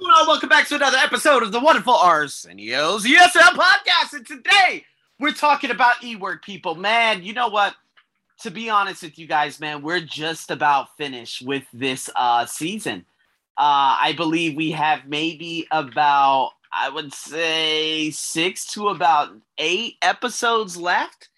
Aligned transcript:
Well, 0.00 0.26
welcome 0.26 0.48
back 0.48 0.66
to 0.68 0.74
another 0.74 0.98
episode 0.98 1.44
of 1.44 1.52
the 1.52 1.60
wonderful 1.60 1.94
Arsenio's 1.94 3.04
ESL 3.04 3.52
podcast. 3.52 4.12
And 4.12 4.26
today 4.26 4.84
we're 5.20 5.30
talking 5.30 5.70
about 5.70 5.96
eWork 5.96 6.42
people. 6.42 6.74
Man, 6.74 7.22
you 7.22 7.32
know 7.32 7.48
what? 7.48 7.76
To 8.42 8.50
be 8.50 8.68
honest 8.68 9.04
with 9.04 9.18
you 9.18 9.28
guys, 9.28 9.60
man, 9.60 9.82
we're 9.82 10.00
just 10.00 10.50
about 10.50 10.96
finished 10.96 11.42
with 11.42 11.62
this 11.72 12.10
uh, 12.16 12.44
season. 12.44 13.04
Uh, 13.56 13.96
I 14.00 14.14
believe 14.16 14.56
we 14.56 14.72
have 14.72 15.06
maybe 15.06 15.68
about, 15.70 16.52
I 16.72 16.88
would 16.90 17.12
say, 17.12 18.10
six 18.10 18.66
to 18.74 18.88
about 18.88 19.30
eight 19.58 19.96
episodes 20.02 20.76
left. 20.76 21.28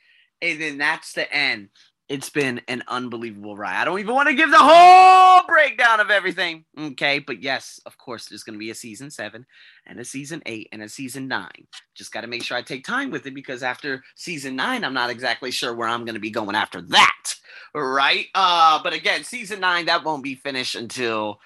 And 0.40 0.60
then 0.60 0.78
that's 0.78 1.12
the 1.12 1.30
end. 1.32 1.68
It's 2.08 2.30
been 2.30 2.60
an 2.68 2.84
unbelievable 2.86 3.56
ride. 3.56 3.82
I 3.82 3.84
don't 3.84 3.98
even 3.98 4.14
want 4.14 4.28
to 4.28 4.34
give 4.34 4.50
the 4.50 4.58
whole 4.60 5.42
breakdown 5.48 5.98
of 5.98 6.10
everything. 6.10 6.64
Okay. 6.78 7.18
But 7.18 7.42
yes, 7.42 7.80
of 7.84 7.98
course, 7.98 8.26
there's 8.26 8.44
going 8.44 8.54
to 8.54 8.60
be 8.60 8.70
a 8.70 8.76
season 8.76 9.10
seven 9.10 9.44
and 9.86 9.98
a 9.98 10.04
season 10.04 10.40
eight 10.46 10.68
and 10.70 10.82
a 10.82 10.88
season 10.88 11.26
nine. 11.26 11.66
Just 11.96 12.12
got 12.12 12.20
to 12.20 12.28
make 12.28 12.44
sure 12.44 12.56
I 12.56 12.62
take 12.62 12.84
time 12.84 13.10
with 13.10 13.26
it 13.26 13.34
because 13.34 13.64
after 13.64 14.04
season 14.14 14.54
nine, 14.54 14.84
I'm 14.84 14.94
not 14.94 15.10
exactly 15.10 15.50
sure 15.50 15.74
where 15.74 15.88
I'm 15.88 16.04
going 16.04 16.14
to 16.14 16.20
be 16.20 16.30
going 16.30 16.54
after 16.54 16.80
that. 16.80 17.34
Right. 17.74 18.26
Uh, 18.34 18.80
but 18.84 18.92
again, 18.92 19.24
season 19.24 19.58
nine, 19.58 19.86
that 19.86 20.04
won't 20.04 20.22
be 20.22 20.36
finished 20.36 20.76
until 20.76 21.40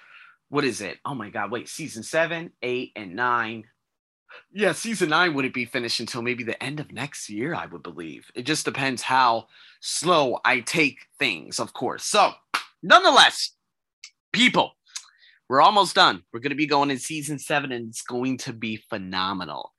what 0.49 0.63
is 0.63 0.81
it? 0.81 0.99
Oh 1.05 1.15
my 1.15 1.29
God. 1.29 1.49
Wait, 1.49 1.69
season 1.69 2.03
seven, 2.03 2.51
eight, 2.61 2.91
and 2.95 3.15
nine. 3.15 3.63
Yeah, 4.53 4.73
season 4.73 5.09
nine 5.09 5.33
wouldn't 5.33 5.53
be 5.53 5.65
finished 5.65 5.99
until 5.99 6.21
maybe 6.21 6.43
the 6.43 6.61
end 6.61 6.79
of 6.79 6.91
next 6.91 7.29
year, 7.29 7.55
I 7.55 7.65
would 7.65 7.83
believe. 7.83 8.29
It 8.35 8.43
just 8.43 8.65
depends 8.65 9.01
how 9.01 9.47
slow 9.79 10.39
I 10.43 10.59
take 10.59 10.99
things, 11.19 11.59
of 11.59 11.73
course. 11.73 12.03
So, 12.03 12.33
nonetheless, 12.83 13.51
people, 14.33 14.73
we're 15.49 15.61
almost 15.61 15.95
done. 15.95 16.23
We're 16.31 16.39
going 16.39 16.51
to 16.51 16.55
be 16.55 16.67
going 16.67 16.91
in 16.91 16.97
season 16.97 17.39
seven, 17.39 17.71
and 17.71 17.89
it's 17.89 18.01
going 18.01 18.37
to 18.39 18.53
be 18.53 18.77
phenomenal. 18.89 19.73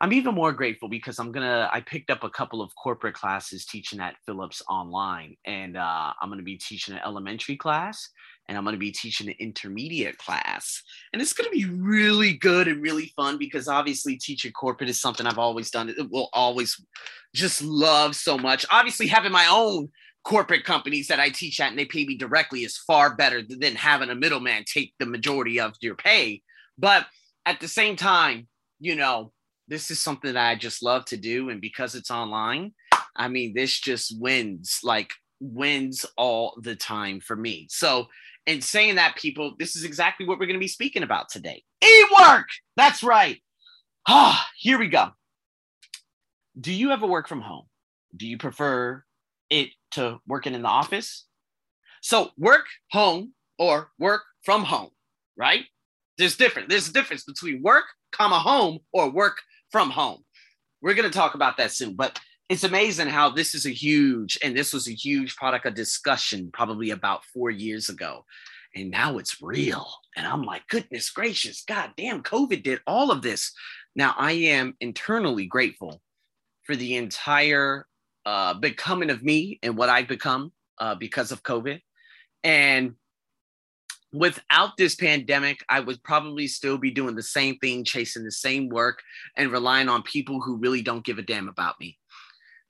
I'm 0.00 0.12
even 0.12 0.34
more 0.34 0.52
grateful 0.52 0.88
because 0.88 1.18
I'm 1.18 1.32
gonna. 1.32 1.68
I 1.72 1.80
picked 1.80 2.10
up 2.10 2.22
a 2.22 2.30
couple 2.30 2.60
of 2.60 2.70
corporate 2.74 3.14
classes 3.14 3.64
teaching 3.64 4.00
at 4.00 4.16
Phillips 4.26 4.62
online, 4.68 5.36
and 5.46 5.76
uh, 5.76 6.12
I'm 6.20 6.28
to 6.38 6.44
be 6.44 6.58
teaching 6.58 6.94
an 6.94 7.00
elementary 7.04 7.56
class 7.56 8.10
and 8.48 8.56
I'm 8.56 8.64
to 8.74 8.78
be 8.78 8.92
teaching 8.92 9.28
an 9.28 9.34
intermediate 9.38 10.18
class. 10.18 10.82
And 11.12 11.20
it's 11.20 11.32
to 11.50 11.56
be 11.56 11.64
really 11.64 12.34
good 12.34 12.68
and 12.68 12.82
really 12.82 13.12
fun 13.16 13.38
because 13.38 13.68
obviously 13.68 14.16
teaching 14.16 14.52
corporate 14.52 14.90
is 14.90 15.00
something 15.00 15.26
I've 15.26 15.38
always 15.38 15.70
done. 15.70 15.88
It 15.88 16.10
will 16.10 16.28
always 16.32 16.80
just 17.34 17.62
love 17.62 18.14
so 18.14 18.38
much. 18.38 18.64
Obviously, 18.70 19.06
having 19.06 19.32
my 19.32 19.46
own 19.50 19.88
corporate 20.24 20.64
companies 20.64 21.08
that 21.08 21.20
I 21.20 21.30
teach 21.30 21.60
at 21.60 21.70
and 21.70 21.78
they 21.78 21.84
pay 21.84 22.04
me 22.04 22.16
directly 22.16 22.60
is 22.60 22.76
far 22.76 23.14
better 23.14 23.42
than 23.48 23.76
having 23.76 24.10
a 24.10 24.14
middleman 24.14 24.64
take 24.64 24.92
the 24.98 25.06
majority 25.06 25.60
of 25.60 25.74
your 25.80 25.94
pay. 25.94 26.42
But 26.78 27.06
at 27.44 27.60
the 27.60 27.68
same 27.68 27.96
time, 27.96 28.48
you 28.80 28.96
know, 28.96 29.32
this 29.68 29.90
is 29.90 30.00
something 30.00 30.34
that 30.34 30.48
I 30.48 30.54
just 30.54 30.82
love 30.82 31.04
to 31.06 31.16
do. 31.16 31.50
And 31.50 31.60
because 31.60 31.94
it's 31.94 32.10
online, 32.10 32.72
I 33.16 33.28
mean, 33.28 33.54
this 33.54 33.78
just 33.78 34.20
wins 34.20 34.80
like 34.82 35.10
wins 35.40 36.06
all 36.16 36.58
the 36.62 36.76
time 36.76 37.20
for 37.20 37.36
me. 37.36 37.66
So 37.70 38.06
and 38.46 38.62
saying 38.62 38.94
that, 38.94 39.16
people, 39.16 39.54
this 39.58 39.74
is 39.74 39.84
exactly 39.84 40.26
what 40.26 40.38
we're 40.38 40.46
going 40.46 40.54
to 40.54 40.60
be 40.60 40.68
speaking 40.68 41.02
about 41.02 41.28
today. 41.28 41.64
E-work. 41.82 42.46
That's 42.76 43.02
right. 43.02 43.42
Ah, 44.08 44.46
here 44.56 44.78
we 44.78 44.88
go. 44.88 45.08
Do 46.58 46.72
you 46.72 46.92
ever 46.92 47.06
work 47.06 47.26
from 47.26 47.40
home? 47.40 47.64
Do 48.16 48.26
you 48.26 48.38
prefer 48.38 49.02
it 49.50 49.70
to 49.92 50.20
working 50.28 50.54
in 50.54 50.62
the 50.62 50.68
office? 50.68 51.26
So 52.02 52.30
work 52.38 52.66
home 52.92 53.32
or 53.58 53.90
work 53.98 54.22
from 54.44 54.62
home, 54.62 54.90
right? 55.36 55.64
There's 56.16 56.36
different. 56.36 56.68
There's 56.68 56.88
a 56.88 56.92
difference 56.92 57.24
between 57.24 57.62
work, 57.62 57.84
comma 58.12 58.38
home, 58.38 58.78
or 58.92 59.10
work 59.10 59.38
from 59.70 59.90
home. 59.90 60.22
We're 60.82 60.94
going 60.94 61.10
to 61.10 61.18
talk 61.18 61.34
about 61.34 61.56
that 61.56 61.72
soon, 61.72 61.94
but 61.94 62.18
it's 62.48 62.64
amazing 62.64 63.08
how 63.08 63.30
this 63.30 63.54
is 63.54 63.66
a 63.66 63.70
huge 63.70 64.38
and 64.42 64.56
this 64.56 64.72
was 64.72 64.88
a 64.88 64.92
huge 64.92 65.36
product 65.36 65.66
of 65.66 65.74
discussion 65.74 66.50
probably 66.52 66.90
about 66.90 67.24
four 67.24 67.50
years 67.50 67.88
ago. 67.88 68.24
And 68.74 68.90
now 68.90 69.18
it's 69.18 69.42
real. 69.42 69.88
And 70.16 70.26
i'm 70.26 70.42
like 70.42 70.66
goodness 70.68 71.10
gracious 71.10 71.64
god 71.66 71.90
damn 71.96 72.22
covid 72.22 72.62
did 72.62 72.80
all 72.86 73.10
of 73.10 73.22
this. 73.22 73.52
Now 73.96 74.14
i 74.16 74.32
am 74.32 74.76
internally 74.80 75.46
grateful 75.46 76.00
for 76.64 76.76
the 76.76 76.96
entire 76.96 77.86
uh, 78.24 78.54
becoming 78.54 79.10
of 79.10 79.22
me 79.22 79.58
and 79.62 79.76
what 79.76 79.88
i've 79.88 80.08
become 80.08 80.52
uh, 80.78 80.94
because 80.94 81.32
of 81.32 81.42
covid. 81.42 81.80
And 82.44 82.94
without 84.18 84.76
this 84.76 84.94
pandemic, 84.94 85.64
I 85.68 85.80
would 85.80 86.02
probably 86.02 86.46
still 86.46 86.78
be 86.78 86.90
doing 86.90 87.14
the 87.14 87.22
same 87.22 87.58
thing, 87.58 87.84
chasing 87.84 88.24
the 88.24 88.32
same 88.32 88.68
work, 88.68 89.02
and 89.36 89.52
relying 89.52 89.88
on 89.88 90.02
people 90.02 90.40
who 90.40 90.56
really 90.56 90.82
don't 90.82 91.04
give 91.04 91.18
a 91.18 91.22
damn 91.22 91.48
about 91.48 91.78
me. 91.80 91.98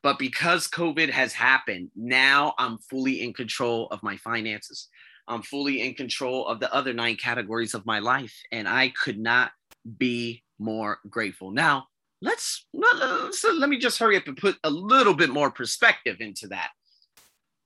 But 0.02 0.18
because 0.18 0.68
COVID 0.68 1.10
has 1.10 1.32
happened, 1.32 1.90
now 1.96 2.54
I'm 2.58 2.78
fully 2.78 3.22
in 3.22 3.32
control 3.32 3.88
of 3.90 4.02
my 4.02 4.16
finances. 4.16 4.88
I'm 5.28 5.42
fully 5.42 5.82
in 5.82 5.94
control 5.94 6.46
of 6.46 6.60
the 6.60 6.72
other 6.72 6.92
nine 6.92 7.16
categories 7.16 7.74
of 7.74 7.86
my 7.86 7.98
life. 7.98 8.34
And 8.52 8.68
I 8.68 8.92
could 9.02 9.18
not 9.18 9.50
be 9.98 10.44
more 10.58 10.98
grateful. 11.10 11.50
Now, 11.50 11.86
let's, 12.22 12.66
let's 12.72 13.44
let 13.44 13.68
me 13.68 13.78
just 13.78 13.98
hurry 13.98 14.16
up 14.16 14.28
and 14.28 14.36
put 14.36 14.56
a 14.62 14.70
little 14.70 15.14
bit 15.14 15.30
more 15.30 15.50
perspective 15.50 16.18
into 16.20 16.46
that. 16.48 16.70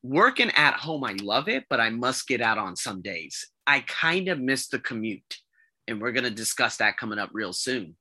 Working 0.03 0.51
at 0.53 0.75
home, 0.75 1.05
I 1.05 1.13
love 1.23 1.49
it, 1.49 1.65
but 1.69 1.81
I 1.81 1.91
must 1.91 2.27
get 2.27 2.41
out 2.41 2.59
on 2.59 2.75
some 2.77 3.03
days. 3.03 3.47
I 3.67 3.81
kind 3.81 4.29
of 4.29 4.41
miss 4.41 4.69
the 4.69 4.79
commute. 4.79 5.39
And 5.87 6.01
we're 6.01 6.13
going 6.13 6.25
to 6.25 6.31
discuss 6.31 6.77
that 6.79 6.97
coming 6.97 7.19
up 7.19 7.31
real 7.33 7.53
soon 7.53 7.97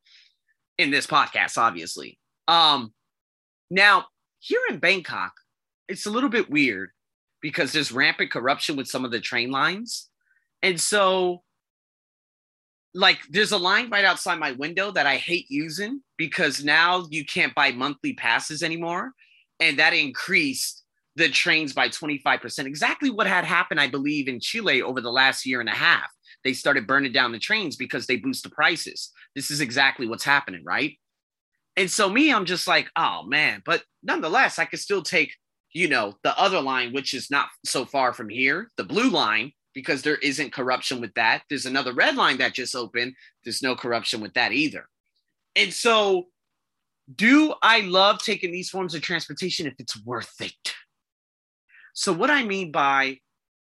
in 0.78 0.92
this 0.92 1.08
podcast, 1.08 1.58
obviously. 1.58 2.20
Um, 2.48 2.94
now, 3.70 4.06
here 4.40 4.62
in 4.70 4.80
Bangkok, 4.80 5.34
it's 5.88 6.06
a 6.06 6.12
little 6.12 6.30
bit 6.30 6.50
weird 6.50 6.92
because 7.42 7.72
there's 7.72 7.92
rampant 7.92 8.32
corruption 8.32 8.76
with 8.76 8.88
some 8.88 9.06
of 9.06 9.12
the 9.12 9.20
train 9.20 9.52
lines. 9.52 10.10
And 10.62 10.80
so, 10.80 11.44
like, 12.94 13.20
there's 13.30 13.52
a 13.52 13.58
line 13.58 13.90
right 13.90 14.06
outside 14.06 14.40
my 14.40 14.54
window 14.54 14.92
that 14.92 15.06
I 15.06 15.18
hate 15.18 15.46
using 15.50 16.02
because 16.18 16.64
now 16.64 17.06
you 17.10 17.26
can't 17.26 17.56
buy 17.56 17.72
monthly 17.72 18.14
passes 18.14 18.64
anymore. 18.64 19.12
And 19.60 19.80
that 19.80 19.94
increased 19.94 20.84
the 21.16 21.30
trains 21.30 21.74
by 21.74 21.90
25%. 21.90 22.66
Exactly 22.66 23.10
what 23.10 23.28
had 23.28 23.46
happened, 23.46 23.80
I 23.80 23.88
believe, 23.88 24.28
in 24.28 24.40
Chile 24.40 24.82
over 24.82 25.02
the 25.02 25.12
last 25.12 25.46
year 25.46 25.60
and 25.60 25.70
a 25.70 25.74
half. 25.74 26.10
They 26.44 26.54
started 26.54 26.88
burning 26.88 27.12
down 27.12 27.32
the 27.32 27.40
trains 27.40 27.76
because 27.76 28.08
they 28.08 28.16
boost 28.16 28.44
the 28.44 28.50
prices. 28.50 29.12
This 29.36 29.52
is 29.52 29.62
exactly 29.62 30.08
what's 30.08 30.24
happening, 30.24 30.64
right? 30.64 30.98
And 31.76 31.90
so 31.90 32.10
me, 32.10 32.32
I'm 32.32 32.46
just 32.46 32.68
like, 32.68 32.90
oh 32.96 33.24
man, 33.24 33.62
but 33.66 33.84
nonetheless, 34.04 34.60
I 34.60 34.66
could 34.66 34.80
still 34.80 35.02
take, 35.02 35.34
you 35.72 35.88
know, 35.88 36.16
the 36.24 36.38
other 36.38 36.62
line, 36.62 36.94
which 36.94 37.14
is 37.14 37.30
not 37.30 37.50
so 37.66 37.86
far 37.86 38.14
from 38.14 38.30
here, 38.30 38.72
the 38.78 38.84
blue 38.84 39.10
line, 39.10 39.52
because 39.74 40.02
there 40.02 40.18
isn't 40.18 40.52
corruption 40.52 41.00
with 41.00 41.14
that. 41.14 41.44
There's 41.50 41.66
another 41.66 41.94
red 41.94 42.16
line 42.16 42.38
that 42.40 42.54
just 42.54 42.76
opened. 42.76 43.14
There's 43.44 43.62
no 43.62 43.76
corruption 43.76 44.20
with 44.22 44.34
that 44.34 44.52
either. 44.52 44.88
And 45.56 45.74
so, 45.74 46.28
do 47.16 47.54
I 47.64 47.82
love 47.82 48.22
taking 48.22 48.52
these 48.52 48.70
forms 48.70 48.94
of 48.94 49.02
transportation 49.02 49.66
if 49.66 49.74
it's 49.80 50.04
worth 50.06 50.40
it? 50.42 50.74
So, 52.00 52.14
what 52.14 52.30
I 52.30 52.44
mean 52.44 52.72
by 52.72 53.18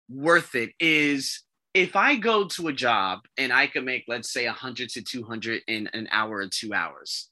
worth 0.07 0.55
it 0.55 0.69
is 0.79 1.43
if 1.73 1.97
I 1.97 2.15
go 2.15 2.47
to 2.47 2.69
a 2.69 2.73
job 2.73 3.19
and 3.37 3.51
I 3.51 3.67
can 3.67 3.83
make, 3.83 4.05
let's 4.07 4.31
say, 4.31 4.45
100 4.45 4.87
to 4.91 5.01
200 5.01 5.63
in 5.67 5.87
an 5.87 6.07
hour 6.13 6.37
or 6.37 6.47
two 6.47 6.73
hours, 6.73 7.29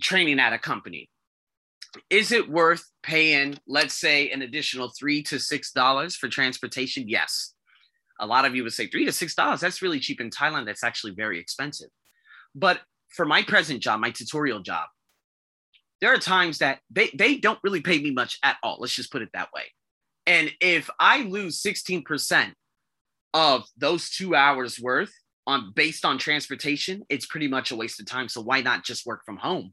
training 0.00 0.38
at 0.38 0.52
a 0.52 0.58
company 0.58 1.10
is 2.10 2.30
it 2.30 2.48
worth 2.48 2.88
paying 3.02 3.56
let's 3.66 3.94
say 3.94 4.30
an 4.30 4.42
additional 4.42 4.92
three 4.96 5.20
to 5.24 5.40
six 5.40 5.72
dollars 5.72 6.14
for 6.14 6.28
transportation? 6.28 7.08
Yes. 7.08 7.52
A 8.20 8.24
lot 8.26 8.44
of 8.44 8.54
you 8.54 8.62
would 8.62 8.72
say 8.72 8.86
three 8.86 9.04
to 9.04 9.12
six 9.12 9.34
dollars 9.34 9.60
that's 9.60 9.82
really 9.82 9.98
cheap 9.98 10.20
in 10.20 10.30
thailand 10.30 10.64
that's 10.64 10.84
actually 10.84 11.12
very 11.12 11.40
expensive. 11.40 11.90
But 12.54 12.80
for 13.08 13.26
my 13.26 13.42
present 13.42 13.80
job 13.80 13.98
my 13.98 14.12
tutorial 14.12 14.60
job 14.60 14.86
there 16.02 16.12
are 16.12 16.18
times 16.18 16.58
that 16.58 16.80
they, 16.90 17.10
they 17.14 17.38
don't 17.38 17.58
really 17.64 17.80
pay 17.80 17.98
me 17.98 18.10
much 18.10 18.38
at 18.42 18.58
all 18.62 18.76
let's 18.80 18.94
just 18.94 19.10
put 19.10 19.22
it 19.22 19.30
that 19.32 19.48
way 19.54 19.64
and 20.26 20.52
if 20.60 20.90
i 21.00 21.22
lose 21.22 21.62
16% 21.62 22.52
of 23.32 23.64
those 23.78 24.10
two 24.10 24.34
hours 24.34 24.78
worth 24.78 25.12
on 25.46 25.72
based 25.74 26.04
on 26.04 26.18
transportation 26.18 27.02
it's 27.08 27.24
pretty 27.24 27.48
much 27.48 27.70
a 27.70 27.76
waste 27.76 27.98
of 27.98 28.06
time 28.06 28.28
so 28.28 28.42
why 28.42 28.60
not 28.60 28.84
just 28.84 29.06
work 29.06 29.22
from 29.24 29.38
home 29.38 29.72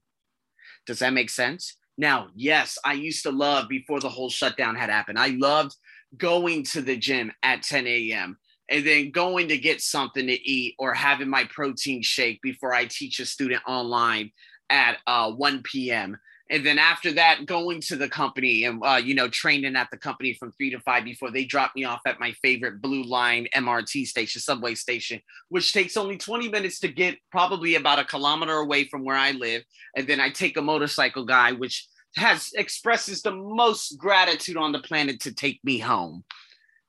does 0.90 1.00
that 1.00 1.14
make 1.14 1.30
sense? 1.30 1.78
Now, 2.00 2.30
yes, 2.36 2.80
I 2.84 2.94
used 2.94 3.24
to 3.24 3.32
love 3.32 3.68
before 3.70 4.00
the 4.00 4.10
whole 4.10 4.30
shutdown 4.30 4.76
had 4.76 4.90
happened. 4.90 5.20
I 5.20 5.38
loved 5.40 5.76
going 6.18 6.64
to 6.64 6.82
the 6.82 6.98
gym 6.98 7.32
at 7.44 7.62
10 7.62 7.86
a.m. 7.86 8.38
and 8.70 8.88
then 8.88 9.12
going 9.12 9.50
to 9.50 9.58
get 9.60 9.82
something 9.82 10.26
to 10.26 10.50
eat 10.50 10.74
or 10.80 10.96
having 10.96 11.30
my 11.30 11.44
protein 11.46 12.02
shake 12.02 12.42
before 12.42 12.74
I 12.74 12.86
teach 12.86 13.20
a 13.20 13.26
student 13.26 13.62
online 13.68 14.32
at 14.70 14.98
uh, 15.08 15.32
1 15.32 15.64
p.m. 15.64 16.18
and 16.50 16.66
then 16.66 16.78
after 16.78 17.12
that 17.14 17.46
going 17.46 17.82
to 17.82 17.96
the 17.96 18.10
company 18.10 18.66
and 18.66 18.82
uh, 18.84 19.00
you 19.04 19.14
know 19.14 19.28
training 19.28 19.76
at 19.76 19.90
the 19.92 19.98
company 19.98 20.34
from 20.34 20.52
three 20.52 20.70
to 20.70 20.80
five 20.80 21.04
before 21.04 21.32
they 21.32 21.46
drop 21.46 21.72
me 21.76 21.84
off 21.84 22.02
at 22.06 22.20
my 22.20 22.32
favorite 22.42 22.82
blue 22.82 23.04
line 23.04 23.48
mrt 23.56 24.06
station 24.06 24.42
subway 24.42 24.76
station 24.76 25.20
which 25.50 25.74
takes 25.74 25.98
only 25.98 26.18
20 26.18 26.50
minutes 26.50 26.80
to 26.80 26.88
get 26.88 27.18
probably 27.32 27.76
about 27.76 28.00
a 28.00 28.06
kilometer 28.06 28.58
away 28.58 28.86
from 28.86 29.04
where 29.04 29.18
i 29.18 29.32
live. 29.32 29.64
And 29.96 30.08
then 30.08 30.20
i 30.20 30.30
take 30.30 30.58
a 30.58 30.62
motorcycle 30.62 31.26
guy 31.26 31.52
which 31.52 31.88
has 32.16 32.52
expresses 32.54 33.22
the 33.22 33.32
most 33.32 33.98
gratitude 33.98 34.58
on 34.58 34.72
the 34.72 34.80
planet 34.80 35.20
to 35.22 35.34
take 35.34 35.60
me 35.64 35.78
home. 35.80 36.24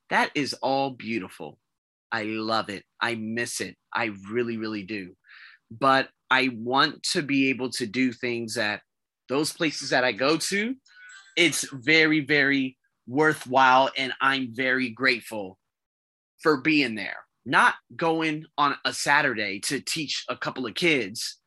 That 0.09 0.31
is 0.35 0.53
all 0.55 0.91
beautiful. 0.91 1.59
I 2.11 2.23
love 2.23 2.69
it. 2.69 2.83
I 2.99 3.15
miss 3.15 3.61
it. 3.61 3.77
I 3.93 4.11
really 4.31 4.57
really 4.57 4.83
do. 4.83 5.15
But 5.69 6.09
i 6.31 6.49
want 6.55 7.03
to 7.03 7.21
be 7.21 7.49
able 7.49 7.69
to 7.69 7.85
do 7.85 8.11
things 8.11 8.55
that 8.55 8.81
those 9.31 9.53
places 9.53 9.89
that 9.91 10.03
I 10.03 10.11
go 10.11 10.35
to, 10.35 10.75
it's 11.37 11.65
very, 11.71 12.19
very 12.19 12.77
worthwhile. 13.07 13.89
And 13.97 14.11
I'm 14.19 14.53
very 14.53 14.89
grateful 14.89 15.57
for 16.43 16.59
being 16.61 16.95
there. 16.95 17.15
Not 17.45 17.75
going 17.95 18.45
on 18.57 18.75
a 18.83 18.93
Saturday 18.93 19.61
to 19.61 19.79
teach 19.79 20.25
a 20.27 20.35
couple 20.35 20.65
of 20.65 20.75
kids 20.75 21.37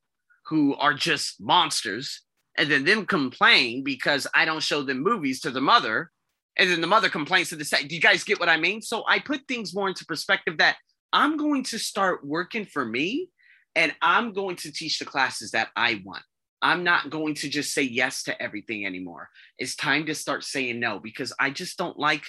who 0.47 0.75
are 0.77 0.95
just 0.95 1.41
monsters 1.41 2.23
and 2.57 2.71
then 2.71 2.85
them 2.85 3.05
complain 3.05 3.85
because 3.85 4.27
I 4.35 4.47
don't 4.47 4.63
show 4.63 4.83
them 4.83 5.03
movies 5.03 5.41
to 5.43 5.51
the 5.51 5.61
mother. 5.61 6.11
And 6.57 6.71
then 6.71 6.81
the 6.81 6.87
mother 6.87 7.11
complains 7.11 7.51
to 7.51 7.57
the 7.57 7.67
side. 7.67 7.89
Do 7.89 7.95
you 7.95 8.01
guys 8.01 8.25
get 8.25 8.41
what 8.41 8.49
I 8.49 8.57
mean? 8.57 8.81
So 8.81 9.05
I 9.07 9.19
put 9.19 9.43
things 9.47 9.75
more 9.75 9.89
into 9.89 10.07
perspective 10.07 10.57
that 10.59 10.77
I'm 11.13 11.37
going 11.37 11.65
to 11.65 11.79
start 11.79 12.25
working 12.25 12.65
for 12.65 12.85
me 12.85 13.29
and 13.77 13.95
I'm 14.03 14.33
going 14.33 14.57
to 14.57 14.73
teach 14.73 14.99
the 14.99 15.05
classes 15.05 15.51
that 15.53 15.69
I 15.77 16.03
want. 16.05 16.23
I'm 16.63 16.83
not 16.83 17.11
going 17.11 17.35
to 17.37 17.49
just 17.49 17.75
say 17.75 17.83
yes 17.83 18.23
to 18.25 18.43
everything 18.43 18.87
anymore. 18.87 19.29
It's 19.59 19.77
time 19.77 20.07
to 20.07 20.15
start 20.15 20.45
saying 20.45 20.81
no 20.81 20.99
because 20.99 21.33
I 21.39 21.51
just 21.51 21.77
don't 21.77 21.99
like 21.99 22.25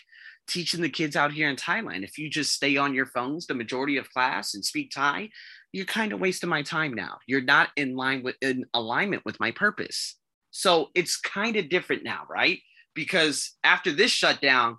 teaching 0.47 0.81
the 0.81 0.89
kids 0.89 1.15
out 1.15 1.31
here 1.31 1.49
in 1.49 1.55
Thailand. 1.55 2.03
If 2.03 2.17
you 2.17 2.29
just 2.29 2.53
stay 2.53 2.77
on 2.77 2.93
your 2.93 3.05
phones 3.05 3.47
the 3.47 3.53
majority 3.53 3.97
of 3.97 4.11
class 4.11 4.53
and 4.53 4.63
speak 4.63 4.91
Thai, 4.93 5.29
you're 5.71 5.85
kind 5.85 6.13
of 6.13 6.19
wasting 6.19 6.49
my 6.49 6.61
time 6.61 6.93
now. 6.93 7.17
You're 7.27 7.41
not 7.41 7.69
in 7.75 7.95
line 7.95 8.23
with 8.23 8.35
in 8.41 8.65
alignment 8.73 9.23
with 9.25 9.39
my 9.39 9.51
purpose. 9.51 10.17
So 10.51 10.89
it's 10.95 11.17
kind 11.17 11.55
of 11.55 11.69
different 11.69 12.03
now, 12.03 12.23
right? 12.29 12.59
Because 12.93 13.53
after 13.63 13.91
this 13.91 14.11
shutdown, 14.11 14.77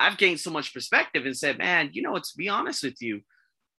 I've 0.00 0.18
gained 0.18 0.40
so 0.40 0.50
much 0.50 0.74
perspective 0.74 1.24
and 1.24 1.36
said, 1.36 1.58
man, 1.58 1.90
you 1.92 2.02
know 2.02 2.16
to 2.16 2.36
be 2.36 2.48
honest 2.48 2.82
with 2.82 3.00
you, 3.00 3.20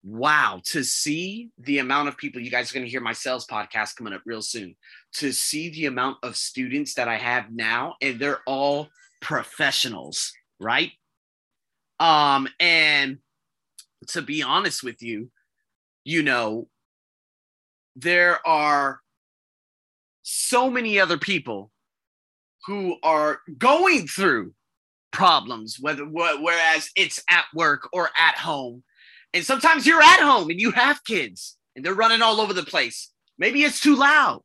wow, 0.05 0.61
to 0.67 0.85
see 0.85 1.51
the 1.59 1.79
amount 1.79 2.09
of 2.09 2.17
people, 2.19 2.41
you 2.41 2.51
guys 2.51 2.71
are 2.71 2.75
going 2.75 2.85
to 2.85 2.91
hear 2.91 3.01
my 3.01 3.15
sales 3.15 3.47
podcast 3.47 3.97
coming 3.97 4.13
up 4.13 4.21
real 4.27 4.43
soon, 4.43 4.77
to 5.15 5.33
see 5.33 5.71
the 5.71 5.87
amount 5.87 6.19
of 6.23 6.37
students 6.37 6.95
that 6.95 7.09
I 7.09 7.17
have 7.17 7.51
now, 7.51 7.95
and 8.03 8.21
they're 8.21 8.43
all 8.47 8.89
professionals, 9.23 10.33
right? 10.61 10.93
Um, 11.99 12.49
and 12.61 13.19
to 14.09 14.21
be 14.21 14.43
honest 14.43 14.83
with 14.83 15.03
you, 15.03 15.31
you 16.05 16.23
know, 16.23 16.69
there 17.97 18.47
are 18.47 19.01
so 20.23 20.69
many 20.69 21.01
other 21.01 21.17
people 21.17 21.71
who 22.67 22.97
are 23.03 23.41
going 23.57 24.07
through 24.07 24.53
problems, 25.13 25.79
whether 25.81 26.05
whereas 26.05 26.91
it's 26.97 27.23
at 27.31 27.45
work 27.55 27.89
or 27.93 28.11
at 28.19 28.37
home 28.37 28.83
and 29.35 29.45
sometimes 29.45 29.85
you're 29.85 30.01
at 30.01 30.21
home 30.21 30.49
and 30.49 30.61
you 30.61 30.71
have 30.71 31.05
kids 31.05 31.59
and 31.75 31.85
they're 31.85 31.93
running 31.93 32.23
all 32.23 32.41
over 32.41 32.55
the 32.55 32.63
place. 32.63 33.11
Maybe 33.37 33.65
it's 33.65 33.81
too 33.81 33.97
loud. 33.97 34.43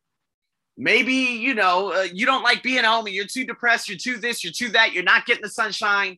Maybe, 0.76 1.14
you 1.14 1.54
know, 1.54 1.94
uh, 1.94 2.08
you 2.12 2.26
don't 2.26 2.42
like 2.42 2.64
being 2.64 2.84
home 2.84 3.06
and 3.06 3.14
you're 3.14 3.26
too 3.26 3.46
depressed, 3.46 3.88
you're 3.88 3.98
too 3.98 4.18
this, 4.18 4.44
you're 4.44 4.54
too 4.54 4.70
that, 4.70 4.94
you're 4.94 5.04
not 5.04 5.26
getting 5.26 5.44
the 5.44 5.50
sunshine, 5.50 6.18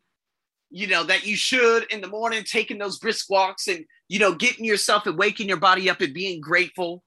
you 0.69 0.87
know, 0.87 1.03
that 1.03 1.25
you 1.25 1.35
should 1.35 1.91
in 1.91 1.99
the 1.99 2.07
morning, 2.07 2.43
taking 2.43 2.77
those 2.77 2.97
brisk 2.97 3.29
walks 3.29 3.67
and, 3.67 3.83
you 4.07 4.19
know, 4.19 4.33
getting 4.33 4.63
yourself 4.63 5.05
and 5.05 5.17
waking 5.17 5.49
your 5.49 5.57
body 5.57 5.89
up 5.89 5.99
and 5.99 6.13
being 6.13 6.39
grateful. 6.39 7.03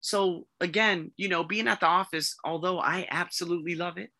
So, 0.00 0.46
again, 0.60 1.12
you 1.16 1.28
know, 1.28 1.44
being 1.44 1.68
at 1.68 1.80
the 1.80 1.86
office, 1.86 2.36
although 2.44 2.80
I 2.80 3.06
absolutely 3.10 3.76
love 3.76 3.96
it, 3.96 4.10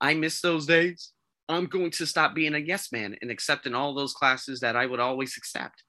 I 0.00 0.14
miss 0.14 0.40
those 0.40 0.66
days. 0.66 1.10
I'm 1.48 1.66
going 1.66 1.90
to 1.92 2.06
stop 2.06 2.34
being 2.34 2.54
a 2.54 2.58
yes 2.58 2.92
man 2.92 3.16
and 3.20 3.30
accepting 3.30 3.74
all 3.74 3.94
those 3.94 4.12
classes 4.12 4.60
that 4.60 4.76
I 4.76 4.86
would 4.86 5.00
always 5.00 5.36
accept. 5.36 5.82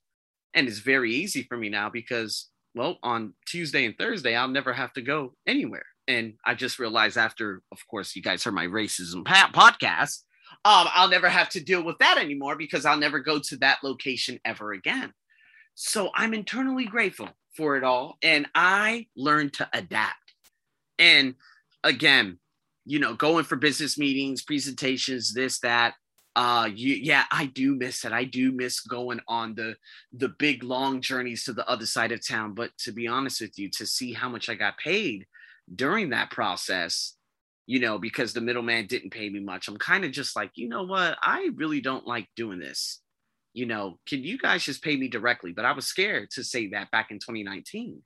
And 0.55 0.67
it's 0.67 0.79
very 0.79 1.13
easy 1.13 1.43
for 1.43 1.57
me 1.57 1.69
now 1.69 1.89
because, 1.89 2.49
well, 2.73 2.97
on 3.03 3.33
Tuesday 3.45 3.85
and 3.85 3.97
Thursday, 3.97 4.35
I'll 4.35 4.47
never 4.47 4.73
have 4.73 4.93
to 4.93 5.01
go 5.01 5.35
anywhere. 5.45 5.85
And 6.07 6.35
I 6.45 6.55
just 6.55 6.79
realized 6.79 7.17
after, 7.17 7.61
of 7.71 7.85
course, 7.87 8.15
you 8.15 8.21
guys 8.21 8.43
heard 8.43 8.53
my 8.53 8.65
racism 8.65 9.23
podcast, 9.25 10.23
um, 10.63 10.87
I'll 10.93 11.09
never 11.09 11.29
have 11.29 11.49
to 11.49 11.63
deal 11.63 11.83
with 11.83 11.97
that 11.99 12.17
anymore 12.17 12.55
because 12.55 12.85
I'll 12.85 12.97
never 12.97 13.19
go 13.19 13.39
to 13.39 13.57
that 13.57 13.79
location 13.83 14.39
ever 14.45 14.71
again. 14.71 15.13
So 15.73 16.09
I'm 16.15 16.33
internally 16.33 16.85
grateful 16.85 17.29
for 17.55 17.75
it 17.75 17.83
all. 17.83 18.17
And 18.23 18.47
I 18.55 19.07
learned 19.15 19.53
to 19.53 19.69
adapt. 19.73 20.33
And 20.97 21.35
again, 21.83 22.39
you 22.85 22.99
know, 22.99 23.13
going 23.13 23.43
for 23.43 23.55
business 23.55 23.97
meetings, 23.97 24.43
presentations, 24.43 25.33
this, 25.33 25.59
that, 25.59 25.95
uh 26.35 26.69
you, 26.73 26.95
yeah 26.95 27.23
i 27.31 27.45
do 27.45 27.75
miss 27.75 28.03
it. 28.05 28.11
I 28.11 28.25
do 28.25 28.51
miss 28.51 28.81
going 28.81 29.21
on 29.27 29.55
the 29.55 29.75
the 30.13 30.29
big 30.29 30.63
long 30.63 31.01
journeys 31.01 31.43
to 31.45 31.53
the 31.53 31.67
other 31.69 31.85
side 31.85 32.11
of 32.11 32.25
town. 32.25 32.53
But 32.53 32.71
to 32.79 32.91
be 32.91 33.07
honest 33.07 33.41
with 33.41 33.57
you 33.57 33.69
to 33.71 33.85
see 33.85 34.13
how 34.13 34.29
much 34.29 34.49
i 34.49 34.55
got 34.55 34.77
paid 34.77 35.25
during 35.73 36.09
that 36.09 36.29
process 36.31 37.15
you 37.65 37.79
know 37.79 37.97
because 37.97 38.33
the 38.33 38.41
middleman 38.41 38.85
didn't 38.85 39.09
pay 39.09 39.29
me 39.29 39.39
much 39.39 39.67
i'm 39.67 39.77
kind 39.77 40.05
of 40.05 40.11
just 40.11 40.35
like 40.35 40.51
you 40.55 40.69
know 40.69 40.83
what? 40.83 41.17
I 41.23 41.49
really 41.55 41.81
don't 41.81 42.05
like 42.05 42.27
doing 42.35 42.59
this. 42.59 43.01
You 43.53 43.65
know 43.65 43.99
can 44.07 44.23
you 44.23 44.37
guys 44.37 44.63
just 44.63 44.83
pay 44.83 44.95
me 44.97 45.07
directly? 45.07 45.53
But 45.53 45.65
i 45.65 45.71
was 45.71 45.87
scared 45.87 46.31
to 46.31 46.43
say 46.43 46.69
that 46.69 46.91
back 46.91 47.11
in 47.11 47.19
2019 47.19 48.01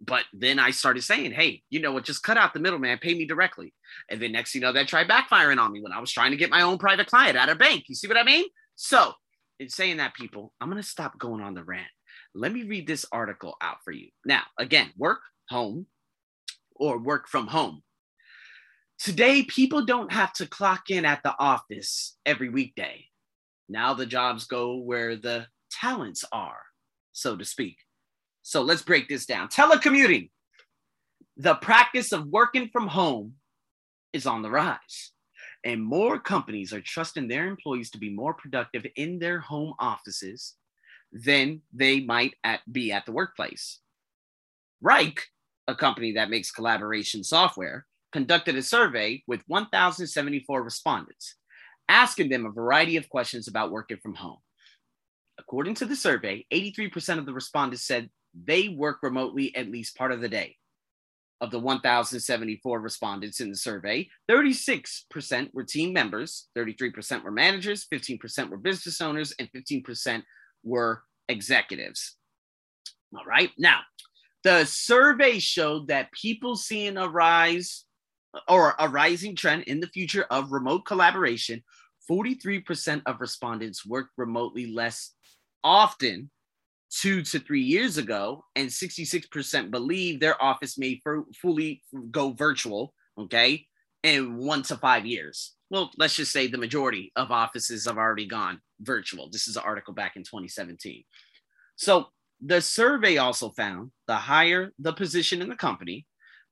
but 0.00 0.24
then 0.32 0.58
I 0.58 0.70
started 0.70 1.02
saying, 1.02 1.32
hey, 1.32 1.62
you 1.70 1.80
know 1.80 1.92
what, 1.92 2.04
just 2.04 2.22
cut 2.22 2.36
out 2.36 2.54
the 2.54 2.60
middleman, 2.60 2.98
pay 2.98 3.14
me 3.14 3.26
directly. 3.26 3.74
And 4.08 4.22
then 4.22 4.32
next 4.32 4.54
you 4.54 4.60
know, 4.60 4.72
that 4.72 4.88
tried 4.88 5.08
backfiring 5.08 5.58
on 5.58 5.72
me 5.72 5.82
when 5.82 5.92
I 5.92 6.00
was 6.00 6.12
trying 6.12 6.30
to 6.30 6.36
get 6.36 6.50
my 6.50 6.62
own 6.62 6.78
private 6.78 7.08
client 7.08 7.36
at 7.36 7.48
a 7.48 7.54
bank. 7.54 7.84
You 7.88 7.94
see 7.94 8.06
what 8.06 8.16
I 8.16 8.22
mean? 8.22 8.44
So, 8.76 9.12
in 9.58 9.68
saying 9.68 9.96
that, 9.96 10.14
people, 10.14 10.52
I'm 10.60 10.70
going 10.70 10.80
to 10.80 10.88
stop 10.88 11.18
going 11.18 11.42
on 11.42 11.54
the 11.54 11.64
rant. 11.64 11.88
Let 12.32 12.52
me 12.52 12.62
read 12.62 12.86
this 12.86 13.06
article 13.10 13.56
out 13.60 13.78
for 13.84 13.90
you. 13.90 14.08
Now, 14.24 14.42
again, 14.56 14.90
work, 14.96 15.20
home, 15.48 15.86
or 16.76 16.98
work 16.98 17.28
from 17.28 17.48
home. 17.48 17.82
Today, 19.00 19.42
people 19.42 19.84
don't 19.84 20.12
have 20.12 20.32
to 20.34 20.46
clock 20.46 20.90
in 20.90 21.04
at 21.04 21.22
the 21.24 21.34
office 21.38 22.16
every 22.24 22.50
weekday. 22.50 23.04
Now 23.68 23.94
the 23.94 24.06
jobs 24.06 24.46
go 24.46 24.76
where 24.76 25.16
the 25.16 25.46
talents 25.70 26.24
are, 26.32 26.62
so 27.12 27.36
to 27.36 27.44
speak. 27.44 27.76
So 28.48 28.62
let's 28.62 28.80
break 28.80 29.10
this 29.10 29.26
down. 29.26 29.48
Telecommuting, 29.48 30.30
the 31.36 31.56
practice 31.56 32.12
of 32.12 32.28
working 32.28 32.70
from 32.72 32.86
home 32.86 33.34
is 34.14 34.24
on 34.24 34.40
the 34.40 34.48
rise. 34.48 35.12
And 35.66 35.84
more 35.84 36.18
companies 36.18 36.72
are 36.72 36.80
trusting 36.80 37.28
their 37.28 37.46
employees 37.46 37.90
to 37.90 37.98
be 37.98 38.08
more 38.08 38.32
productive 38.32 38.86
in 38.96 39.18
their 39.18 39.38
home 39.38 39.74
offices 39.78 40.54
than 41.12 41.60
they 41.74 42.00
might 42.00 42.36
at, 42.42 42.60
be 42.72 42.90
at 42.90 43.04
the 43.04 43.12
workplace. 43.12 43.80
Wrike, 44.82 45.20
a 45.66 45.74
company 45.74 46.12
that 46.12 46.30
makes 46.30 46.50
collaboration 46.50 47.24
software, 47.24 47.84
conducted 48.12 48.56
a 48.56 48.62
survey 48.62 49.22
with 49.26 49.42
1,074 49.46 50.62
respondents, 50.62 51.34
asking 51.90 52.30
them 52.30 52.46
a 52.46 52.50
variety 52.50 52.96
of 52.96 53.10
questions 53.10 53.46
about 53.46 53.70
working 53.70 53.98
from 54.02 54.14
home. 54.14 54.38
According 55.38 55.74
to 55.74 55.84
the 55.84 55.96
survey, 55.96 56.46
83% 56.50 57.18
of 57.18 57.26
the 57.26 57.34
respondents 57.34 57.86
said 57.86 58.08
they 58.34 58.68
work 58.68 58.98
remotely 59.02 59.54
at 59.56 59.70
least 59.70 59.96
part 59.96 60.12
of 60.12 60.20
the 60.20 60.28
day. 60.28 60.56
Of 61.40 61.52
the 61.52 61.60
1,074 61.60 62.80
respondents 62.80 63.40
in 63.40 63.48
the 63.48 63.56
survey, 63.56 64.08
36% 64.28 65.54
were 65.54 65.62
team 65.62 65.92
members, 65.92 66.48
33% 66.56 67.22
were 67.22 67.30
managers, 67.30 67.86
15% 67.92 68.50
were 68.50 68.56
business 68.56 69.00
owners, 69.00 69.32
and 69.38 69.48
15% 69.52 70.24
were 70.64 71.04
executives. 71.28 72.16
All 73.16 73.24
right. 73.24 73.50
Now, 73.56 73.80
the 74.42 74.64
survey 74.64 75.38
showed 75.38 75.88
that 75.88 76.10
people 76.12 76.56
seeing 76.56 76.96
a 76.96 77.08
rise 77.08 77.84
or 78.48 78.74
a 78.78 78.88
rising 78.88 79.36
trend 79.36 79.62
in 79.64 79.80
the 79.80 79.88
future 79.88 80.26
of 80.30 80.52
remote 80.52 80.84
collaboration, 80.86 81.62
43% 82.10 83.02
of 83.06 83.20
respondents 83.20 83.86
work 83.86 84.08
remotely 84.16 84.72
less 84.72 85.12
often 85.62 86.30
two 86.90 87.22
to 87.22 87.38
three 87.38 87.62
years 87.62 87.98
ago, 87.98 88.44
and 88.56 88.68
66% 88.68 89.70
believe 89.70 90.20
their 90.20 90.42
office 90.42 90.78
may 90.78 91.00
fully 91.40 91.82
go 92.10 92.32
virtual, 92.32 92.94
okay, 93.18 93.66
in 94.02 94.36
one 94.36 94.62
to 94.62 94.76
five 94.76 95.04
years. 95.06 95.54
Well, 95.70 95.90
let's 95.98 96.16
just 96.16 96.32
say 96.32 96.46
the 96.46 96.56
majority 96.58 97.12
of 97.16 97.30
offices 97.30 97.84
have 97.86 97.98
already 97.98 98.26
gone 98.26 98.60
virtual. 98.80 99.28
This 99.30 99.48
is 99.48 99.56
an 99.56 99.64
article 99.66 99.92
back 99.92 100.16
in 100.16 100.22
2017. 100.22 101.04
So 101.76 102.06
the 102.40 102.60
survey 102.60 103.18
also 103.18 103.50
found 103.50 103.90
the 104.06 104.14
higher 104.14 104.72
the 104.78 104.92
position 104.92 105.42
in 105.42 105.48
the 105.48 105.56
company, 105.56 106.06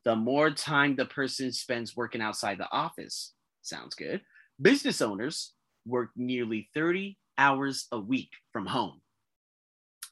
the 0.05 0.17
more 0.17 0.51
time 0.51 0.97
the 0.97 1.07
person 1.07 1.51
spends 1.53 1.97
working 1.97 2.21
outside 2.21 2.59
the 2.59 2.71
office. 2.71 3.33
Sounds 3.63 3.95
good. 3.95 4.21
Business 4.61 5.01
owners 5.01 5.53
work 5.87 6.11
nearly 6.17 6.69
30 6.75 7.17
hours 7.39 7.87
a 7.93 7.99
week 7.99 8.31
from 8.53 8.67
home. 8.67 9.01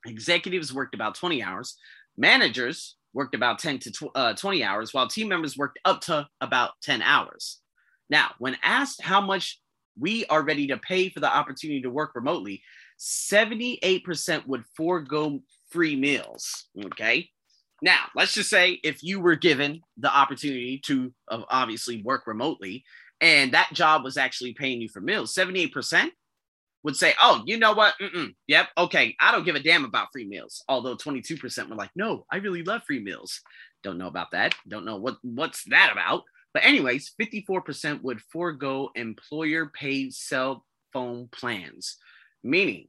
Executives 0.06 0.72
worked 0.72 0.94
about 0.94 1.14
20 1.14 1.42
hours. 1.42 1.76
Managers 2.16 2.96
worked 3.12 3.34
about 3.34 3.58
10 3.58 3.78
to 3.80 3.90
tw- 3.90 4.10
uh, 4.14 4.34
20 4.34 4.62
hours, 4.62 4.92
while 4.92 5.08
team 5.08 5.28
members 5.28 5.56
worked 5.56 5.78
up 5.84 6.00
to 6.02 6.28
about 6.40 6.72
10 6.82 7.02
hours. 7.02 7.60
Now, 8.10 8.32
when 8.38 8.56
asked 8.62 9.02
how 9.02 9.20
much 9.20 9.60
we 9.98 10.26
are 10.26 10.42
ready 10.42 10.66
to 10.68 10.76
pay 10.76 11.08
for 11.08 11.20
the 11.20 11.34
opportunity 11.34 11.82
to 11.82 11.90
work 11.90 12.14
remotely, 12.14 12.62
78% 12.98 14.46
would 14.46 14.64
forego 14.76 15.40
free 15.70 15.96
meals. 15.96 16.66
Okay. 16.86 17.28
Now, 17.82 18.06
let's 18.14 18.34
just 18.34 18.50
say 18.50 18.80
if 18.82 19.02
you 19.02 19.20
were 19.20 19.36
given 19.36 19.80
the 19.96 20.14
opportunity 20.14 20.80
to 20.86 21.12
uh, 21.28 21.42
obviously 21.48 22.02
work 22.02 22.26
remotely 22.26 22.84
and 23.20 23.52
that 23.52 23.72
job 23.72 24.04
was 24.04 24.16
actually 24.16 24.54
paying 24.54 24.80
you 24.80 24.88
for 24.88 25.00
meals, 25.00 25.34
78% 25.34 26.10
would 26.84 26.94
say, 26.96 27.14
oh, 27.20 27.42
you 27.46 27.58
know 27.58 27.72
what? 27.72 27.94
Mm-mm. 28.00 28.34
Yep. 28.46 28.68
Okay. 28.78 29.16
I 29.18 29.32
don't 29.32 29.44
give 29.44 29.56
a 29.56 29.60
damn 29.60 29.84
about 29.84 30.08
free 30.12 30.26
meals. 30.26 30.62
Although 30.68 30.96
22% 30.96 31.68
were 31.68 31.74
like, 31.74 31.90
no, 31.96 32.26
I 32.30 32.36
really 32.36 32.62
love 32.62 32.82
free 32.86 33.00
meals. 33.02 33.40
Don't 33.82 33.98
know 33.98 34.06
about 34.06 34.30
that. 34.32 34.54
Don't 34.68 34.84
know 34.84 34.96
what 34.96 35.16
what's 35.22 35.64
that 35.64 35.90
about. 35.92 36.22
But 36.52 36.64
anyways, 36.64 37.12
54% 37.20 38.02
would 38.02 38.20
forego 38.30 38.90
employer 38.94 39.66
paid 39.74 40.14
cell 40.14 40.64
phone 40.92 41.28
plans, 41.32 41.96
meaning 42.44 42.86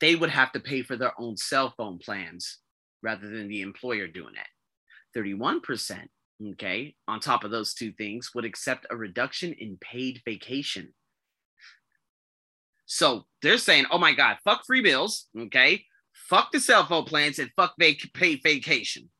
they 0.00 0.14
would 0.14 0.30
have 0.30 0.52
to 0.52 0.60
pay 0.60 0.82
for 0.82 0.96
their 0.96 1.18
own 1.18 1.36
cell 1.36 1.74
phone 1.76 1.98
plans 1.98 2.58
rather 3.02 3.28
than 3.28 3.48
the 3.48 3.62
employer 3.62 4.06
doing 4.06 4.34
it. 4.34 5.18
31%, 5.18 6.06
okay, 6.52 6.94
on 7.08 7.18
top 7.18 7.42
of 7.42 7.50
those 7.50 7.74
two 7.74 7.92
things, 7.92 8.30
would 8.34 8.44
accept 8.44 8.86
a 8.90 8.96
reduction 8.96 9.52
in 9.54 9.78
paid 9.80 10.22
vacation. 10.24 10.92
So 12.86 13.26
they're 13.42 13.58
saying, 13.58 13.86
oh 13.90 13.98
my 13.98 14.14
God, 14.14 14.38
fuck 14.44 14.64
free 14.64 14.80
bills, 14.80 15.26
okay, 15.38 15.84
fuck 16.14 16.52
the 16.52 16.60
cell 16.60 16.86
phone 16.86 17.04
plans, 17.04 17.38
and 17.38 17.50
fuck 17.56 17.74
vac- 17.78 18.12
paid 18.14 18.40
vacation. 18.42 19.10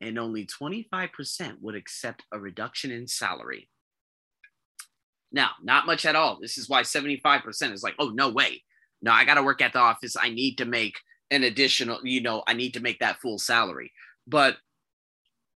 And 0.00 0.18
only 0.18 0.46
25% 0.46 1.56
would 1.60 1.74
accept 1.74 2.24
a 2.32 2.38
reduction 2.38 2.90
in 2.90 3.06
salary. 3.06 3.68
Now, 5.32 5.50
not 5.62 5.86
much 5.86 6.04
at 6.06 6.16
all. 6.16 6.38
This 6.40 6.58
is 6.58 6.68
why 6.68 6.82
75% 6.82 7.72
is 7.72 7.82
like, 7.82 7.94
oh, 7.98 8.08
no 8.08 8.30
way. 8.30 8.62
No, 9.02 9.12
I 9.12 9.24
got 9.24 9.34
to 9.34 9.42
work 9.42 9.62
at 9.62 9.72
the 9.72 9.78
office. 9.78 10.16
I 10.16 10.30
need 10.30 10.56
to 10.58 10.64
make 10.64 10.98
an 11.30 11.44
additional, 11.44 12.00
you 12.04 12.20
know, 12.20 12.42
I 12.46 12.54
need 12.54 12.74
to 12.74 12.80
make 12.80 12.98
that 13.00 13.20
full 13.20 13.38
salary. 13.38 13.92
But 14.26 14.56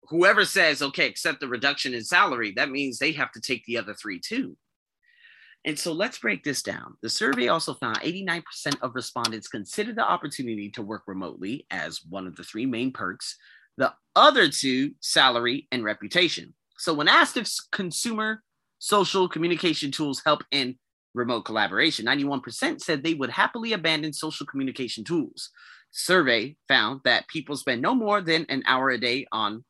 whoever 0.09 0.45
says, 0.45 0.81
okay, 0.81 1.07
accept 1.07 1.39
the 1.39 1.47
reduction 1.47 1.93
in 1.93 2.03
salary, 2.03 2.53
that 2.55 2.69
means 2.69 2.99
they 2.99 3.13
have 3.13 3.31
to 3.31 3.41
take 3.41 3.65
the 3.65 3.77
other 3.77 3.93
three 3.93 4.19
too. 4.19 4.55
And 5.65 5.79
so 5.79 5.93
let's 5.93 6.17
break 6.17 6.43
this 6.43 6.61
down. 6.61 6.97
The 7.01 7.09
survey 7.09 7.47
also 7.47 7.73
found 7.73 7.99
89% 7.99 8.43
of 8.81 8.95
respondents 8.95 9.47
considered 9.47 9.95
the 9.95 10.09
opportunity 10.09 10.69
to 10.71 10.81
work 10.81 11.03
remotely 11.07 11.65
as 11.71 12.01
one 12.09 12.27
of 12.27 12.35
the 12.35 12.43
three 12.43 12.65
main 12.65 12.91
perks, 12.91 13.37
the 13.77 13.93
other 14.15 14.49
two, 14.49 14.91
salary 14.99 15.67
and 15.71 15.83
reputation. 15.83 16.53
So 16.77 16.93
when 16.93 17.07
asked 17.07 17.37
if 17.37 17.49
consumer 17.71 18.43
social 18.83 19.29
communication 19.29 19.91
tools 19.91 20.21
help 20.25 20.43
in 20.51 20.75
remote 21.13 21.43
collaboration. 21.43 22.05
91% 22.05 22.81
said 22.81 23.01
they 23.01 23.13
would 23.13 23.29
happily 23.29 23.71
abandon 23.71 24.11
social 24.11 24.45
communication 24.45 25.05
tools. 25.05 25.51
Survey 25.91 26.57
found 26.67 26.99
that 27.05 27.27
people 27.29 27.55
spend 27.55 27.81
no 27.81 27.95
more 27.95 28.19
than 28.19 28.45
an 28.49 28.61
hour 28.65 28.89
a 28.89 28.99
day 28.99 29.25
on, 29.31 29.63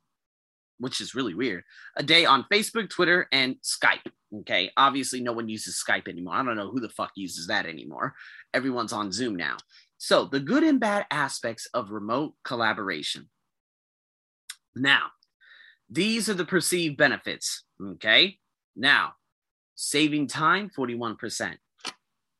which 0.79 1.00
is 1.00 1.13
really 1.13 1.35
weird, 1.35 1.63
a 1.95 2.01
day 2.01 2.25
on 2.25 2.45
Facebook, 2.51 2.89
Twitter, 2.89 3.27
and 3.31 3.57
Skype. 3.62 4.09
Okay. 4.41 4.71
Obviously, 4.77 5.21
no 5.21 5.33
one 5.33 5.49
uses 5.49 5.81
Skype 5.87 6.07
anymore. 6.07 6.35
I 6.35 6.43
don't 6.43 6.55
know 6.55 6.71
who 6.71 6.79
the 6.79 6.89
fuck 6.89 7.11
uses 7.15 7.47
that 7.47 7.65
anymore. 7.65 8.15
Everyone's 8.53 8.93
on 8.93 9.11
Zoom 9.11 9.35
now. 9.35 9.57
So, 9.97 10.25
the 10.25 10.39
good 10.39 10.63
and 10.63 10.79
bad 10.79 11.05
aspects 11.11 11.67
of 11.73 11.91
remote 11.91 12.33
collaboration. 12.43 13.29
Now, 14.75 15.07
these 15.89 16.29
are 16.29 16.33
the 16.33 16.45
perceived 16.45 16.97
benefits. 16.97 17.63
Okay. 17.81 18.39
Now, 18.75 19.13
saving 19.75 20.27
time 20.27 20.69
41%. 20.75 21.55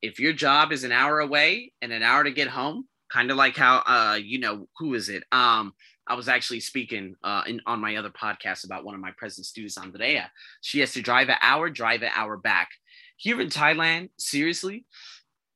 If 0.02 0.18
your 0.18 0.32
job 0.32 0.72
is 0.72 0.84
an 0.84 0.92
hour 0.92 1.20
away 1.20 1.72
and 1.80 1.92
an 1.92 2.02
hour 2.02 2.24
to 2.24 2.30
get 2.30 2.48
home, 2.48 2.88
kind 3.10 3.30
of 3.30 3.36
like 3.36 3.56
how 3.56 3.82
uh 3.86 4.16
you 4.16 4.38
know 4.38 4.68
who 4.78 4.94
is 4.94 5.08
it? 5.08 5.22
Um 5.30 5.72
I 6.06 6.14
was 6.14 6.28
actually 6.28 6.60
speaking 6.60 7.14
uh 7.22 7.42
in 7.46 7.60
on 7.66 7.80
my 7.80 7.96
other 7.96 8.10
podcast 8.10 8.64
about 8.64 8.84
one 8.84 8.94
of 8.94 9.00
my 9.00 9.12
present 9.16 9.46
students 9.46 9.78
Andrea. 9.78 10.30
She 10.60 10.80
has 10.80 10.92
to 10.94 11.02
drive 11.02 11.28
an 11.28 11.36
hour, 11.40 11.70
drive 11.70 12.02
an 12.02 12.10
hour 12.14 12.36
back. 12.36 12.70
Here 13.16 13.40
in 13.40 13.48
Thailand, 13.48 14.10
seriously, 14.18 14.86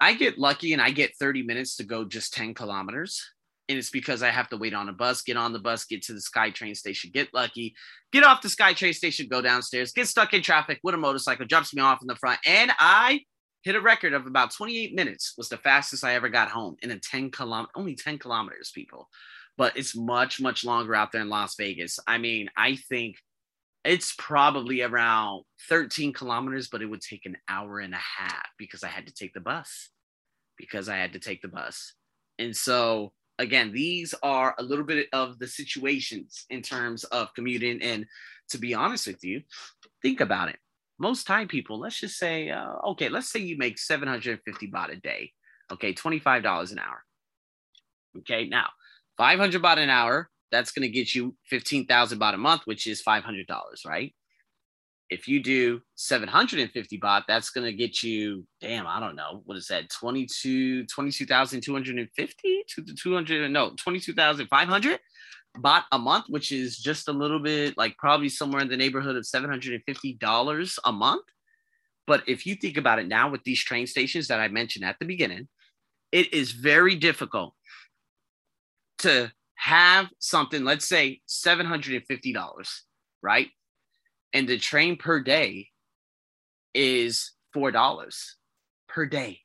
I 0.00 0.14
get 0.14 0.38
lucky 0.38 0.72
and 0.72 0.80
I 0.80 0.90
get 0.90 1.16
30 1.18 1.42
minutes 1.42 1.76
to 1.76 1.84
go 1.84 2.04
just 2.04 2.32
10 2.34 2.54
kilometers 2.54 3.24
and 3.68 3.78
it's 3.78 3.90
because 3.90 4.22
I 4.22 4.30
have 4.30 4.48
to 4.48 4.56
wait 4.56 4.72
on 4.72 4.88
a 4.88 4.92
bus, 4.92 5.22
get 5.22 5.36
on 5.36 5.52
the 5.52 5.58
bus, 5.58 5.84
get 5.84 6.02
to 6.04 6.14
the 6.14 6.20
SkyTrain 6.20 6.76
station, 6.76 7.10
get 7.12 7.34
lucky, 7.34 7.74
get 8.12 8.24
off 8.24 8.40
the 8.40 8.48
SkyTrain 8.48 8.94
station, 8.94 9.28
go 9.30 9.42
downstairs, 9.42 9.92
get 9.92 10.08
stuck 10.08 10.32
in 10.32 10.42
traffic 10.42 10.80
with 10.82 10.94
a 10.94 10.98
motorcycle, 10.98 11.46
jumps 11.46 11.74
me 11.74 11.82
off 11.82 12.00
in 12.00 12.06
the 12.06 12.16
front, 12.16 12.40
and 12.46 12.72
I 12.78 13.20
hit 13.62 13.74
a 13.74 13.80
record 13.80 14.12
of 14.12 14.26
about 14.26 14.52
28 14.52 14.94
minutes. 14.94 15.34
Was 15.36 15.48
the 15.48 15.56
fastest 15.56 16.04
I 16.04 16.14
ever 16.14 16.28
got 16.28 16.50
home 16.50 16.76
in 16.82 16.90
a 16.90 16.98
10 16.98 17.30
kilometer, 17.30 17.72
only 17.74 17.94
10 17.94 18.18
kilometers, 18.18 18.70
people. 18.74 19.08
But 19.56 19.76
it's 19.76 19.96
much, 19.96 20.40
much 20.40 20.64
longer 20.64 20.94
out 20.94 21.12
there 21.12 21.22
in 21.22 21.28
Las 21.28 21.56
Vegas. 21.56 21.98
I 22.06 22.18
mean, 22.18 22.48
I 22.56 22.76
think 22.76 23.16
it's 23.84 24.14
probably 24.18 24.82
around 24.82 25.42
13 25.68 26.12
kilometers, 26.12 26.68
but 26.68 26.82
it 26.82 26.86
would 26.86 27.00
take 27.00 27.26
an 27.26 27.36
hour 27.48 27.80
and 27.80 27.94
a 27.94 27.98
half 27.98 28.46
because 28.58 28.84
I 28.84 28.88
had 28.88 29.06
to 29.06 29.12
take 29.12 29.34
the 29.34 29.40
bus. 29.40 29.90
Because 30.56 30.88
I 30.88 30.96
had 30.96 31.12
to 31.12 31.20
take 31.20 31.42
the 31.42 31.48
bus. 31.48 31.94
And 32.38 32.56
so 32.56 33.12
again, 33.38 33.72
these 33.72 34.14
are 34.22 34.54
a 34.58 34.62
little 34.62 34.84
bit 34.84 35.08
of 35.12 35.38
the 35.38 35.46
situations 35.46 36.44
in 36.50 36.62
terms 36.62 37.04
of 37.04 37.32
commuting. 37.34 37.80
And 37.82 38.06
to 38.50 38.58
be 38.58 38.74
honest 38.74 39.06
with 39.06 39.24
you, 39.24 39.42
think 40.02 40.20
about 40.20 40.48
it. 40.48 40.58
Most 40.98 41.26
Thai 41.26 41.46
people, 41.46 41.78
let's 41.78 42.00
just 42.00 42.18
say, 42.18 42.50
uh, 42.50 42.72
okay, 42.88 43.08
let's 43.08 43.30
say 43.30 43.40
you 43.40 43.56
make 43.56 43.78
750 43.78 44.70
baht 44.70 44.92
a 44.92 44.96
day. 44.96 45.32
Okay, 45.72 45.94
$25 45.94 46.72
an 46.72 46.78
hour. 46.78 47.04
Okay, 48.18 48.48
now 48.48 48.68
500 49.16 49.62
baht 49.62 49.78
an 49.78 49.90
hour, 49.90 50.30
that's 50.50 50.72
going 50.72 50.82
to 50.82 50.88
get 50.88 51.14
you 51.14 51.36
15,000 51.50 52.18
baht 52.18 52.34
a 52.34 52.38
month, 52.38 52.62
which 52.64 52.86
is 52.86 53.02
$500, 53.02 53.44
right? 53.86 54.12
if 55.10 55.26
you 55.26 55.42
do 55.42 55.80
750 55.94 56.98
baht, 57.00 57.22
that's 57.26 57.50
going 57.50 57.64
to 57.64 57.72
get 57.72 58.02
you, 58.02 58.44
damn, 58.60 58.86
I 58.86 59.00
don't 59.00 59.16
know, 59.16 59.42
what 59.44 59.56
is 59.56 59.68
that, 59.68 59.88
22, 59.90 60.86
22,250 60.86 62.64
to 62.68 62.82
the 62.82 62.94
200, 62.94 63.50
no, 63.50 63.72
22,500 63.76 64.98
baht 65.62 65.84
a 65.92 65.98
month, 65.98 66.26
which 66.28 66.52
is 66.52 66.78
just 66.78 67.08
a 67.08 67.12
little 67.12 67.40
bit 67.40 67.76
like 67.76 67.96
probably 67.96 68.28
somewhere 68.28 68.62
in 68.62 68.68
the 68.68 68.76
neighborhood 68.76 69.16
of 69.16 69.24
$750 69.24 70.78
a 70.84 70.92
month. 70.92 71.24
But 72.06 72.22
if 72.26 72.46
you 72.46 72.54
think 72.54 72.76
about 72.76 72.98
it 72.98 73.08
now 73.08 73.30
with 73.30 73.44
these 73.44 73.62
train 73.62 73.86
stations 73.86 74.28
that 74.28 74.40
I 74.40 74.48
mentioned 74.48 74.84
at 74.84 74.96
the 74.98 75.06
beginning, 75.06 75.48
it 76.10 76.32
is 76.32 76.52
very 76.52 76.94
difficult 76.94 77.54
to 78.98 79.30
have 79.56 80.08
something, 80.18 80.64
let's 80.64 80.86
say 80.86 81.20
$750, 81.28 82.80
right? 83.22 83.48
and 84.32 84.48
the 84.48 84.58
train 84.58 84.96
per 84.96 85.20
day 85.20 85.68
is 86.74 87.32
four 87.52 87.70
dollars 87.70 88.36
per 88.88 89.06
day 89.06 89.40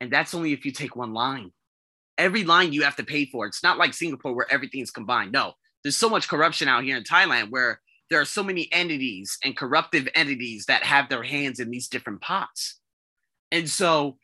and 0.00 0.10
that's 0.10 0.34
only 0.34 0.52
if 0.52 0.64
you 0.64 0.72
take 0.72 0.96
one 0.96 1.12
line 1.12 1.52
every 2.20 2.44
line 2.44 2.72
you 2.72 2.82
have 2.82 2.96
to 2.96 3.04
pay 3.04 3.24
for. 3.24 3.46
It's 3.46 3.62
not 3.62 3.78
like 3.78 3.94
singapore 3.94 4.34
where 4.34 4.52
everything's 4.52 4.90
combined. 4.90 5.32
No 5.32 5.54
there's 5.82 5.96
so 5.96 6.10
much 6.10 6.28
corruption 6.28 6.68
out 6.68 6.84
here 6.84 6.96
in 6.96 7.04
thailand 7.04 7.50
where 7.50 7.80
there 8.10 8.20
are 8.20 8.26
so 8.26 8.42
many 8.42 8.68
entities 8.72 9.38
and 9.44 9.56
corruptive 9.56 10.08
entities 10.14 10.66
that 10.66 10.82
have 10.82 11.08
their 11.08 11.22
hands 11.22 11.60
in 11.60 11.70
these 11.70 11.88
different 11.88 12.20
pots. 12.20 12.80
And 13.52 13.68
so 13.68 14.18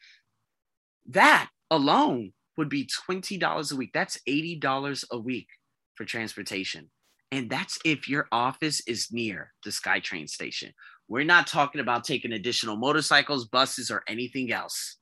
that 1.11 1.51
alone 1.71 2.33
would 2.57 2.69
be 2.69 2.89
$20 3.09 3.73
a 3.73 3.77
week. 3.77 3.91
That's 3.95 4.19
$80 4.29 5.05
a 5.11 5.19
week 5.19 5.47
for 5.95 6.05
transportation. 6.05 6.91
And 7.31 7.49
that's 7.49 7.79
if 7.85 8.09
your 8.09 8.27
office 8.33 8.81
is 8.89 9.13
near 9.13 9.53
the 9.65 9.71
SkyTrain 9.71 10.29
station. 10.29 10.73
We're 11.09 11.25
not 11.25 11.47
talking 11.47 11.81
about 11.81 12.03
taking 12.03 12.33
additional 12.33 12.77
motorcycles, 12.77 13.47
buses, 13.47 13.91
or 13.91 14.03
anything 14.09 14.53
else. 14.53 14.97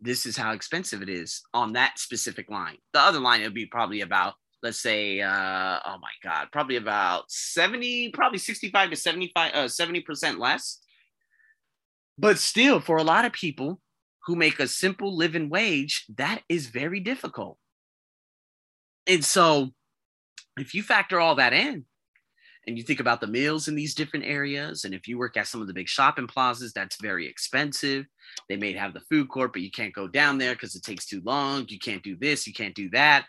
This 0.00 0.26
is 0.26 0.36
how 0.36 0.52
expensive 0.52 1.02
it 1.02 1.08
is 1.08 1.42
on 1.52 1.72
that 1.72 1.98
specific 1.98 2.50
line. 2.50 2.76
The 2.92 3.00
other 3.00 3.20
line, 3.20 3.40
it 3.40 3.44
would 3.44 3.54
be 3.54 3.66
probably 3.66 4.02
about, 4.02 4.34
let's 4.62 4.80
say, 4.80 5.20
uh, 5.20 5.80
oh 5.84 5.96
my 6.00 6.12
God, 6.22 6.48
probably 6.52 6.76
about 6.76 7.30
70, 7.30 8.10
probably 8.10 8.38
65 8.38 8.90
to 8.90 8.96
75, 8.96 9.52
uh, 9.54 9.64
70% 9.64 10.38
less. 10.38 10.78
But 12.16 12.38
still, 12.38 12.80
for 12.80 12.96
a 12.96 13.02
lot 13.02 13.24
of 13.24 13.32
people 13.32 13.80
who 14.26 14.36
make 14.36 14.60
a 14.60 14.68
simple 14.68 15.16
living 15.16 15.48
wage, 15.48 16.04
that 16.16 16.42
is 16.48 16.66
very 16.66 17.00
difficult. 17.00 17.58
And 19.06 19.24
so 19.24 19.70
if 20.58 20.74
you 20.74 20.82
factor 20.82 21.18
all 21.18 21.36
that 21.36 21.52
in 21.52 21.86
and 22.68 22.76
you 22.76 22.84
think 22.84 23.00
about 23.00 23.22
the 23.22 23.26
meals 23.26 23.66
in 23.66 23.74
these 23.74 23.94
different 23.94 24.26
areas, 24.26 24.84
and 24.84 24.92
if 24.92 25.08
you 25.08 25.16
work 25.16 25.38
at 25.38 25.46
some 25.46 25.62
of 25.62 25.68
the 25.68 25.72
big 25.72 25.88
shopping 25.88 26.26
plazas, 26.26 26.74
that's 26.74 27.00
very 27.00 27.26
expensive. 27.26 28.04
They 28.46 28.56
may 28.56 28.74
have 28.74 28.92
the 28.92 29.00
food 29.00 29.30
court, 29.30 29.54
but 29.54 29.62
you 29.62 29.70
can't 29.70 29.94
go 29.94 30.06
down 30.06 30.36
there 30.36 30.52
because 30.52 30.76
it 30.76 30.82
takes 30.82 31.06
too 31.06 31.22
long. 31.24 31.64
You 31.68 31.78
can't 31.78 32.02
do 32.02 32.14
this, 32.14 32.46
you 32.46 32.52
can't 32.52 32.74
do 32.74 32.90
that. 32.90 33.24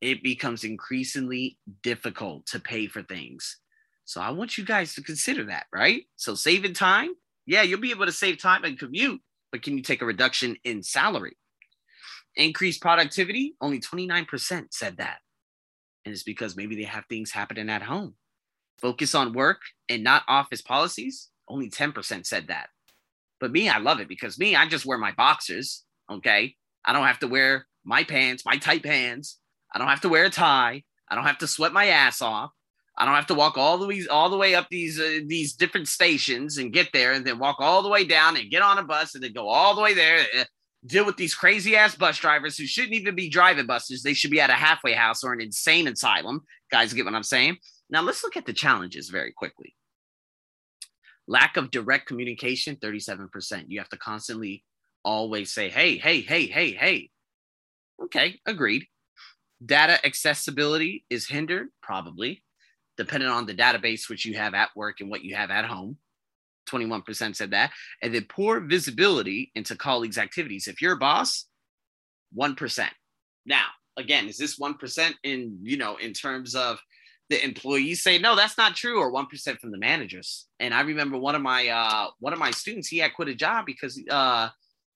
It 0.00 0.24
becomes 0.24 0.64
increasingly 0.64 1.56
difficult 1.84 2.46
to 2.46 2.58
pay 2.58 2.88
for 2.88 3.00
things. 3.04 3.58
So 4.06 4.20
I 4.20 4.30
want 4.30 4.58
you 4.58 4.64
guys 4.64 4.92
to 4.94 5.04
consider 5.04 5.44
that, 5.44 5.66
right? 5.72 6.02
So 6.16 6.34
saving 6.34 6.74
time, 6.74 7.10
yeah, 7.46 7.62
you'll 7.62 7.78
be 7.78 7.92
able 7.92 8.06
to 8.06 8.12
save 8.12 8.38
time 8.38 8.64
and 8.64 8.76
commute, 8.76 9.20
but 9.52 9.62
can 9.62 9.76
you 9.76 9.84
take 9.84 10.02
a 10.02 10.06
reduction 10.06 10.56
in 10.64 10.82
salary? 10.82 11.36
Increased 12.34 12.82
productivity, 12.82 13.54
only 13.60 13.78
29% 13.78 14.66
said 14.72 14.96
that. 14.96 15.18
And 16.04 16.12
it's 16.12 16.24
because 16.24 16.56
maybe 16.56 16.74
they 16.74 16.82
have 16.82 17.04
things 17.08 17.30
happening 17.30 17.70
at 17.70 17.82
home. 17.82 18.14
Focus 18.80 19.14
on 19.14 19.32
work 19.32 19.60
and 19.88 20.02
not 20.02 20.22
office 20.28 20.62
policies, 20.62 21.28
only 21.48 21.70
10% 21.70 22.26
said 22.26 22.48
that. 22.48 22.68
But 23.40 23.52
me, 23.52 23.68
I 23.68 23.78
love 23.78 24.00
it 24.00 24.08
because 24.08 24.38
me, 24.38 24.56
I 24.56 24.68
just 24.68 24.86
wear 24.86 24.98
my 24.98 25.12
boxers. 25.12 25.84
Okay. 26.10 26.54
I 26.84 26.92
don't 26.92 27.06
have 27.06 27.18
to 27.20 27.28
wear 27.28 27.66
my 27.84 28.04
pants, 28.04 28.44
my 28.44 28.56
tight 28.56 28.82
pants. 28.82 29.38
I 29.72 29.78
don't 29.78 29.88
have 29.88 30.02
to 30.02 30.08
wear 30.08 30.24
a 30.24 30.30
tie. 30.30 30.82
I 31.08 31.14
don't 31.14 31.26
have 31.26 31.38
to 31.38 31.46
sweat 31.46 31.72
my 31.72 31.86
ass 31.86 32.22
off. 32.22 32.50
I 32.96 33.04
don't 33.06 33.14
have 33.14 33.26
to 33.28 33.34
walk 33.34 33.56
all 33.56 33.78
the 33.78 33.86
way 33.86 34.06
all 34.10 34.28
the 34.28 34.36
way 34.36 34.54
up 34.54 34.66
these 34.70 35.00
uh, 35.00 35.20
these 35.26 35.54
different 35.54 35.88
stations 35.88 36.58
and 36.58 36.72
get 36.72 36.90
there, 36.92 37.12
and 37.12 37.24
then 37.24 37.38
walk 37.38 37.56
all 37.58 37.82
the 37.82 37.88
way 37.88 38.04
down 38.04 38.36
and 38.36 38.50
get 38.50 38.62
on 38.62 38.78
a 38.78 38.82
bus 38.82 39.14
and 39.14 39.24
then 39.24 39.32
go 39.32 39.48
all 39.48 39.74
the 39.74 39.80
way 39.80 39.94
there. 39.94 40.18
Uh, 40.38 40.44
deal 40.86 41.06
with 41.06 41.16
these 41.16 41.34
crazy 41.34 41.76
ass 41.76 41.94
bus 41.94 42.18
drivers 42.18 42.58
who 42.58 42.66
shouldn't 42.66 42.94
even 42.94 43.14
be 43.14 43.28
driving 43.28 43.66
buses. 43.66 44.02
They 44.02 44.14
should 44.14 44.30
be 44.30 44.40
at 44.40 44.50
a 44.50 44.54
halfway 44.54 44.92
house 44.92 45.24
or 45.24 45.32
an 45.32 45.40
insane 45.40 45.88
asylum. 45.88 46.42
Guys, 46.70 46.92
get 46.92 47.04
what 47.04 47.14
I'm 47.14 47.22
saying? 47.22 47.56
Now 47.90 48.02
let's 48.02 48.22
look 48.22 48.36
at 48.36 48.46
the 48.46 48.52
challenges 48.52 49.08
very 49.08 49.32
quickly. 49.32 49.74
Lack 51.26 51.56
of 51.56 51.70
direct 51.70 52.06
communication, 52.06 52.76
37%. 52.76 53.64
You 53.68 53.78
have 53.78 53.88
to 53.90 53.96
constantly 53.96 54.64
always 55.04 55.52
say, 55.52 55.68
hey, 55.68 55.96
hey, 55.96 56.20
hey, 56.20 56.46
hey, 56.46 56.72
hey. 56.72 57.10
Okay, 58.02 58.40
agreed. 58.46 58.86
Data 59.64 60.04
accessibility 60.04 61.04
is 61.10 61.28
hindered, 61.28 61.68
probably, 61.82 62.42
depending 62.96 63.28
on 63.28 63.46
the 63.46 63.54
database 63.54 64.08
which 64.08 64.24
you 64.24 64.34
have 64.34 64.54
at 64.54 64.70
work 64.74 65.00
and 65.00 65.10
what 65.10 65.22
you 65.22 65.34
have 65.34 65.50
at 65.50 65.66
home. 65.66 65.98
21% 66.70 67.36
said 67.36 67.50
that. 67.50 67.72
And 68.02 68.14
then 68.14 68.26
poor 68.28 68.60
visibility 68.60 69.50
into 69.54 69.76
colleagues' 69.76 70.18
activities. 70.18 70.66
If 70.68 70.80
you're 70.80 70.94
a 70.94 70.98
boss, 70.98 71.46
1%. 72.36 72.88
Now, 73.44 73.66
again, 73.96 74.28
is 74.28 74.38
this 74.38 74.58
1% 74.58 75.14
in, 75.24 75.58
you 75.62 75.76
know, 75.76 75.96
in 75.96 76.12
terms 76.12 76.54
of 76.54 76.78
the 77.30 77.42
employees 77.42 78.02
say 78.02 78.18
no 78.18 78.36
that's 78.36 78.58
not 78.58 78.76
true 78.76 79.00
or 79.00 79.12
1% 79.12 79.58
from 79.58 79.70
the 79.70 79.78
managers. 79.78 80.46
And 80.58 80.74
i 80.74 80.82
remember 80.82 81.16
one 81.16 81.34
of 81.34 81.42
my 81.42 81.68
uh 81.68 82.08
one 82.18 82.32
of 82.32 82.38
my 82.38 82.50
students 82.50 82.88
he 82.88 82.98
had 82.98 83.14
quit 83.14 83.28
a 83.28 83.34
job 83.34 83.64
because 83.64 83.98
uh 84.10 84.48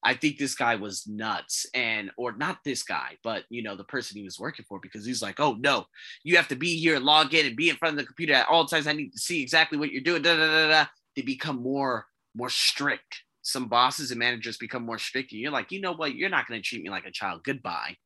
i 0.02 0.12
think 0.12 0.36
this 0.36 0.54
guy 0.54 0.74
was 0.74 1.06
nuts 1.06 1.66
and 1.74 2.10
or 2.18 2.36
not 2.36 2.58
this 2.64 2.82
guy 2.82 3.16
but 3.22 3.44
you 3.48 3.62
know 3.62 3.76
the 3.76 3.84
person 3.84 4.18
he 4.18 4.24
was 4.24 4.38
working 4.38 4.64
for 4.68 4.78
because 4.80 5.06
he's 5.06 5.22
like 5.22 5.40
oh 5.40 5.56
no 5.60 5.86
you 6.24 6.36
have 6.36 6.48
to 6.48 6.56
be 6.56 6.76
here 6.76 6.96
and 6.96 7.04
log 7.04 7.32
in 7.32 7.46
and 7.46 7.56
be 7.56 7.70
in 7.70 7.76
front 7.76 7.94
of 7.94 7.98
the 7.98 8.06
computer 8.06 8.34
at 8.34 8.48
all 8.48 8.66
times. 8.66 8.86
I 8.86 8.92
need 8.92 9.12
to 9.12 9.18
see 9.18 9.42
exactly 9.42 9.78
what 9.78 9.90
you're 9.92 10.02
doing. 10.02 10.22
Da, 10.22 10.36
da, 10.36 10.46
da, 10.46 10.68
da. 10.68 10.86
they 11.16 11.22
become 11.22 11.62
more 11.62 12.06
more 12.34 12.50
strict. 12.50 13.22
Some 13.42 13.68
bosses 13.68 14.10
and 14.10 14.18
managers 14.18 14.56
become 14.56 14.84
more 14.84 14.98
strict 14.98 15.32
and 15.32 15.40
you're 15.40 15.52
like 15.52 15.70
you 15.70 15.80
know 15.80 15.94
what? 15.94 16.14
You're 16.14 16.30
not 16.30 16.48
going 16.48 16.60
to 16.60 16.66
treat 16.66 16.82
me 16.82 16.90
like 16.90 17.06
a 17.06 17.10
child. 17.10 17.44
Goodbye 17.44 17.96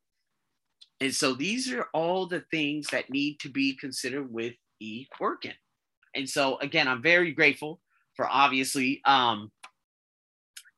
and 1.01 1.15
so 1.15 1.35
these 1.35 1.73
are 1.73 1.87
all 1.95 2.27
the 2.27 2.45
things 2.51 2.89
that 2.89 3.11
need 3.11 3.39
to 3.41 3.49
be 3.49 3.77
considered 3.77 4.33
with 4.33 4.55
e 4.81 5.07
working. 5.21 5.55
And 6.15 6.29
so 6.29 6.59
again, 6.59 6.89
I'm 6.89 7.03
very 7.03 7.33
grateful 7.33 7.81
for 8.15 8.29
obviously 8.29 9.01
um, 9.05 9.53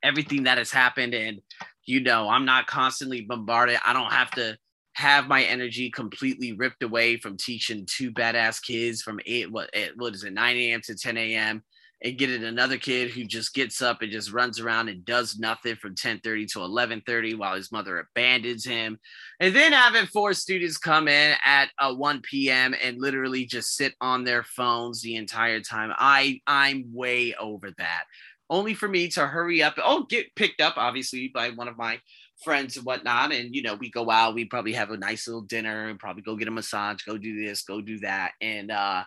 everything 0.03 0.43
that 0.43 0.59
has 0.59 0.71
happened. 0.71 1.15
And 1.15 1.41
you 1.87 2.01
know, 2.01 2.29
I'm 2.29 2.45
not 2.45 2.67
constantly 2.67 3.23
bombarded. 3.23 3.79
I 3.85 3.93
don't 3.93 4.13
have 4.13 4.31
to 4.33 4.59
have 4.95 5.29
my 5.29 5.43
energy 5.45 5.91
completely 5.91 6.53
ripped 6.53 6.83
away 6.83 7.17
from 7.17 7.37
teaching 7.37 7.87
two 7.87 8.13
badass 8.13 8.63
kids 8.63 9.01
from 9.01 9.21
eight 9.25 9.51
what 9.51 9.71
what 9.97 10.15
is 10.15 10.25
it 10.25 10.33
9 10.33 10.57
a.m. 10.57 10.81
to 10.85 10.95
10 10.95 11.17
a.m 11.17 11.63
and 12.03 12.17
getting 12.17 12.45
another 12.45 12.79
kid 12.79 13.11
who 13.11 13.25
just 13.25 13.55
gets 13.55 13.83
up 13.83 14.01
and 14.01 14.11
just 14.11 14.33
runs 14.33 14.59
around 14.59 14.89
and 14.89 15.05
does 15.05 15.39
nothing 15.39 15.77
from 15.77 15.95
10:30 15.95 16.47
to 16.53 16.61
11:30 16.61 17.35
while 17.35 17.55
his 17.55 17.71
mother 17.71 17.99
abandons 17.99 18.65
him. 18.65 18.99
And 19.39 19.55
then 19.55 19.73
having 19.73 20.07
four 20.07 20.33
students 20.33 20.79
come 20.79 21.09
in 21.09 21.37
at 21.45 21.71
uh, 21.79 21.95
1 21.95 22.23
p.m. 22.23 22.75
and 22.83 23.01
literally 23.01 23.45
just 23.45 23.75
sit 23.75 23.95
on 24.01 24.25
their 24.25 24.43
phones 24.43 25.03
the 25.03 25.17
entire 25.17 25.61
time. 25.61 25.93
I 25.99 26.41
I'm 26.47 26.85
way 26.93 27.35
over 27.35 27.71
that. 27.77 28.05
Only 28.49 28.75
for 28.75 28.89
me 28.89 29.09
to 29.11 29.27
hurry 29.27 29.63
up. 29.63 29.75
Oh, 29.79 30.07
get 30.09 30.35
picked 30.35 30.61
up 30.61 30.75
obviously 30.77 31.29
by 31.29 31.51
one 31.51 31.69
of 31.69 31.77
my 31.77 32.01
friends 32.43 32.77
and 32.77 32.87
whatnot. 32.87 33.33
And 33.33 33.55
you 33.55 33.63
know, 33.63 33.75
we 33.75 33.91
go 33.91 34.11
out, 34.11 34.35
we 34.35 34.47
probably 34.47 34.73
have 34.73 34.91
a 34.91 34.97
nice 34.97 35.29
little 35.29 35.43
dinner 35.43 35.89
and 35.89 35.99
probably 35.99 36.23
go 36.23 36.37
get 36.37 36.49
a 36.49 36.51
massage, 36.51 37.03
go 37.03 37.19
do 37.19 37.45
this, 37.45 37.63
go 37.63 37.83
do 37.83 37.99
that. 38.01 38.33
And 38.41 38.71
uh 38.71 39.05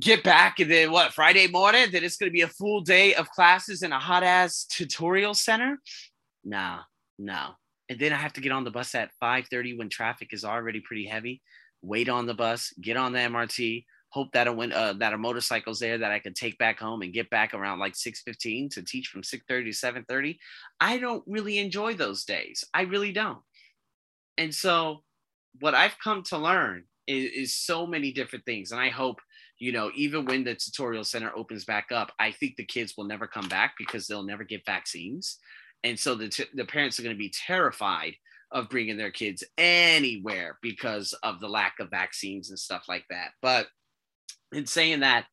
get 0.00 0.24
back 0.24 0.58
and 0.58 0.70
then 0.70 0.90
what 0.90 1.12
friday 1.12 1.46
morning? 1.46 1.88
Then 1.92 2.04
it's 2.04 2.16
going 2.16 2.30
to 2.30 2.34
be 2.34 2.42
a 2.42 2.48
full 2.48 2.80
day 2.80 3.14
of 3.14 3.30
classes 3.30 3.82
in 3.82 3.92
a 3.92 3.98
hot 3.98 4.22
ass 4.22 4.64
tutorial 4.64 5.34
center? 5.34 5.80
No 6.44 6.80
no. 7.18 7.50
And 7.88 7.98
then 7.98 8.12
i 8.12 8.16
have 8.16 8.32
to 8.34 8.40
get 8.40 8.52
on 8.52 8.64
the 8.64 8.70
bus 8.70 8.94
at 8.94 9.10
5.30 9.22 9.78
when 9.78 9.88
traffic 9.88 10.32
is 10.32 10.44
already 10.44 10.80
pretty 10.80 11.06
heavy. 11.06 11.42
Wait 11.82 12.08
on 12.08 12.26
the 12.26 12.34
bus 12.34 12.72
get 12.80 12.96
on 12.96 13.12
the 13.12 13.18
mrt 13.18 13.84
hope 14.08 14.30
that 14.32 14.46
a 14.46 14.52
win, 14.52 14.72
uh, 14.72 14.92
that 14.92 15.12
a 15.12 15.18
motorcycle's 15.18 15.80
there 15.80 15.98
that 15.98 16.10
i 16.10 16.18
can 16.18 16.32
take 16.32 16.56
back 16.56 16.78
home 16.78 17.02
and 17.02 17.12
get 17.12 17.28
back 17.30 17.52
around 17.52 17.78
like 17.78 17.94
6.15 17.94 18.70
to 18.70 18.82
teach 18.82 19.08
from 19.08 19.22
6.30 19.22 19.46
to 19.46 19.70
7.30 19.70 20.38
i 20.80 20.98
don't 20.98 21.22
really 21.26 21.58
enjoy 21.58 21.94
those 21.94 22.24
days. 22.24 22.64
I 22.72 22.82
really 22.82 23.12
don't. 23.12 23.40
And 24.38 24.54
so 24.54 25.02
what 25.60 25.74
i've 25.74 25.98
come 26.02 26.22
to 26.24 26.38
learn 26.38 26.84
is, 27.06 27.30
is 27.32 27.56
so 27.56 27.86
many 27.86 28.12
different 28.12 28.44
things 28.44 28.72
and 28.72 28.80
i 28.80 28.88
hope 28.88 29.20
you 29.58 29.72
know, 29.72 29.90
even 29.94 30.24
when 30.24 30.44
the 30.44 30.54
tutorial 30.54 31.04
center 31.04 31.32
opens 31.34 31.64
back 31.64 31.92
up, 31.92 32.12
I 32.18 32.32
think 32.32 32.56
the 32.56 32.64
kids 32.64 32.94
will 32.96 33.04
never 33.04 33.26
come 33.26 33.48
back 33.48 33.74
because 33.78 34.06
they'll 34.06 34.24
never 34.24 34.44
get 34.44 34.66
vaccines. 34.66 35.38
And 35.84 35.98
so 35.98 36.14
the, 36.14 36.28
t- 36.28 36.44
the 36.54 36.64
parents 36.64 36.98
are 36.98 37.02
going 37.02 37.14
to 37.14 37.18
be 37.18 37.32
terrified 37.46 38.14
of 38.50 38.68
bringing 38.68 38.96
their 38.96 39.10
kids 39.10 39.44
anywhere 39.58 40.58
because 40.62 41.12
of 41.22 41.40
the 41.40 41.48
lack 41.48 41.74
of 41.80 41.90
vaccines 41.90 42.50
and 42.50 42.58
stuff 42.58 42.84
like 42.88 43.04
that. 43.10 43.30
But 43.42 43.66
in 44.52 44.66
saying 44.66 45.00
that, 45.00 45.26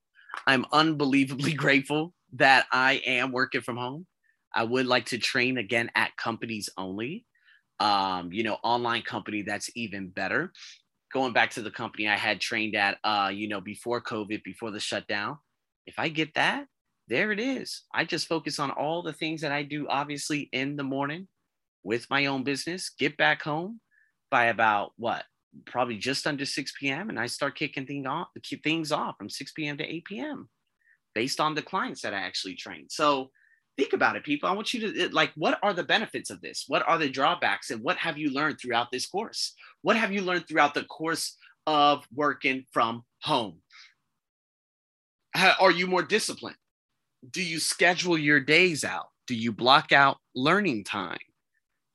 I'm 0.47 0.65
unbelievably 0.71 1.53
grateful 1.55 2.13
that 2.33 2.65
I 2.71 3.01
am 3.05 3.31
working 3.31 3.61
from 3.61 3.77
home. 3.77 4.05
I 4.53 4.63
would 4.63 4.85
like 4.85 5.05
to 5.07 5.17
train 5.17 5.57
again 5.57 5.89
at 5.95 6.15
companies 6.17 6.69
only. 6.77 7.25
Um, 7.79 8.31
you 8.31 8.43
know, 8.43 8.57
online 8.63 9.01
company 9.01 9.41
that's 9.41 9.71
even 9.75 10.09
better 10.09 10.51
going 11.13 11.33
back 11.33 11.51
to 11.51 11.61
the 11.61 11.71
company 11.71 12.07
I 12.07 12.17
had 12.17 12.39
trained 12.39 12.75
at, 12.75 12.97
uh, 13.03 13.31
you 13.33 13.47
know, 13.47 13.61
before 13.61 14.01
COVID, 14.01 14.43
before 14.43 14.71
the 14.71 14.79
shutdown, 14.79 15.37
if 15.85 15.95
I 15.97 16.09
get 16.09 16.33
that, 16.35 16.67
there 17.07 17.31
it 17.31 17.39
is. 17.39 17.83
I 17.93 18.05
just 18.05 18.27
focus 18.27 18.59
on 18.59 18.71
all 18.71 19.03
the 19.03 19.13
things 19.13 19.41
that 19.41 19.51
I 19.51 19.63
do, 19.63 19.87
obviously, 19.89 20.49
in 20.53 20.75
the 20.75 20.83
morning 20.83 21.27
with 21.83 22.09
my 22.09 22.27
own 22.27 22.43
business, 22.43 22.91
get 22.97 23.17
back 23.17 23.41
home 23.41 23.79
by 24.29 24.45
about 24.45 24.91
what, 24.97 25.25
probably 25.65 25.97
just 25.97 26.25
under 26.27 26.45
6 26.45 26.73
p.m. 26.79 27.09
And 27.09 27.19
I 27.19 27.25
start 27.25 27.57
kicking 27.57 27.85
things 27.85 28.05
off, 28.07 28.27
things 28.63 28.91
off 28.91 29.15
from 29.17 29.29
6 29.29 29.51
p.m. 29.51 29.77
to 29.77 29.83
8 29.83 30.05
p.m. 30.05 30.49
based 31.13 31.39
on 31.39 31.55
the 31.55 31.61
clients 31.61 32.01
that 32.01 32.13
I 32.13 32.19
actually 32.19 32.55
train. 32.55 32.85
So 32.89 33.31
think 33.77 33.93
about 33.93 34.15
it, 34.15 34.23
people. 34.23 34.49
I 34.49 34.53
want 34.53 34.73
you 34.73 34.91
to 34.91 35.09
like, 35.13 35.31
what 35.35 35.59
are 35.63 35.73
the 35.73 35.83
benefits 35.83 36.29
of 36.29 36.41
this? 36.41 36.65
What 36.67 36.87
are 36.87 36.97
the 36.97 37.09
drawbacks? 37.09 37.71
And 37.71 37.81
what 37.81 37.97
have 37.97 38.17
you 38.17 38.31
learned 38.31 38.59
throughout 38.59 38.91
this 38.91 39.05
course? 39.07 39.53
What 39.81 39.97
have 39.97 40.11
you 40.11 40.21
learned 40.21 40.47
throughout 40.47 40.73
the 40.73 40.83
course 40.83 41.37
of 41.65 42.05
working 42.13 42.65
from 42.71 43.03
home? 43.21 43.61
Are 45.59 45.71
you 45.71 45.87
more 45.87 46.03
disciplined? 46.03 46.57
Do 47.29 47.41
you 47.41 47.59
schedule 47.59 48.17
your 48.17 48.39
days 48.39 48.83
out? 48.83 49.07
Do 49.27 49.35
you 49.35 49.51
block 49.51 49.91
out 49.91 50.17
learning 50.35 50.83
time? 50.83 51.19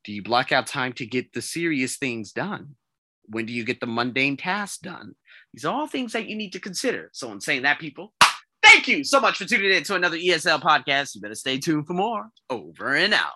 Do 0.05 0.12
you 0.12 0.23
block 0.23 0.53
out 0.53 0.67
time 0.67 0.93
to 0.95 1.05
get 1.05 1.33
the 1.33 1.43
serious 1.43 1.97
things 1.97 2.33
done? 2.33 2.77
When 3.29 3.45
do 3.45 3.53
you 3.53 3.65
get 3.65 3.81
the 3.81 3.87
mundane 3.87 4.37
tasks 4.37 4.79
done? 4.79 5.17
These 5.53 5.65
are 5.65 5.75
all 5.75 5.87
things 5.89 6.12
that 6.12 6.29
you 6.29 6.37
need 6.37 6.53
to 6.53 6.61
consider. 6.61 7.11
So, 7.12 7.33
in 7.33 7.41
saying 7.41 7.62
that, 7.62 7.81
people, 7.81 8.15
Thank 8.66 8.88
you 8.88 9.05
so 9.05 9.20
much 9.20 9.38
for 9.38 9.44
tuning 9.44 9.72
in 9.72 9.85
to 9.85 9.94
another 9.94 10.16
ESL 10.16 10.61
podcast. 10.61 11.14
You 11.14 11.20
better 11.20 11.37
stay 11.37 11.57
tuned 11.57 11.87
for 11.87 11.94
more. 11.94 12.26
Over 12.50 12.96
and 12.96 13.14
out. 13.14 13.35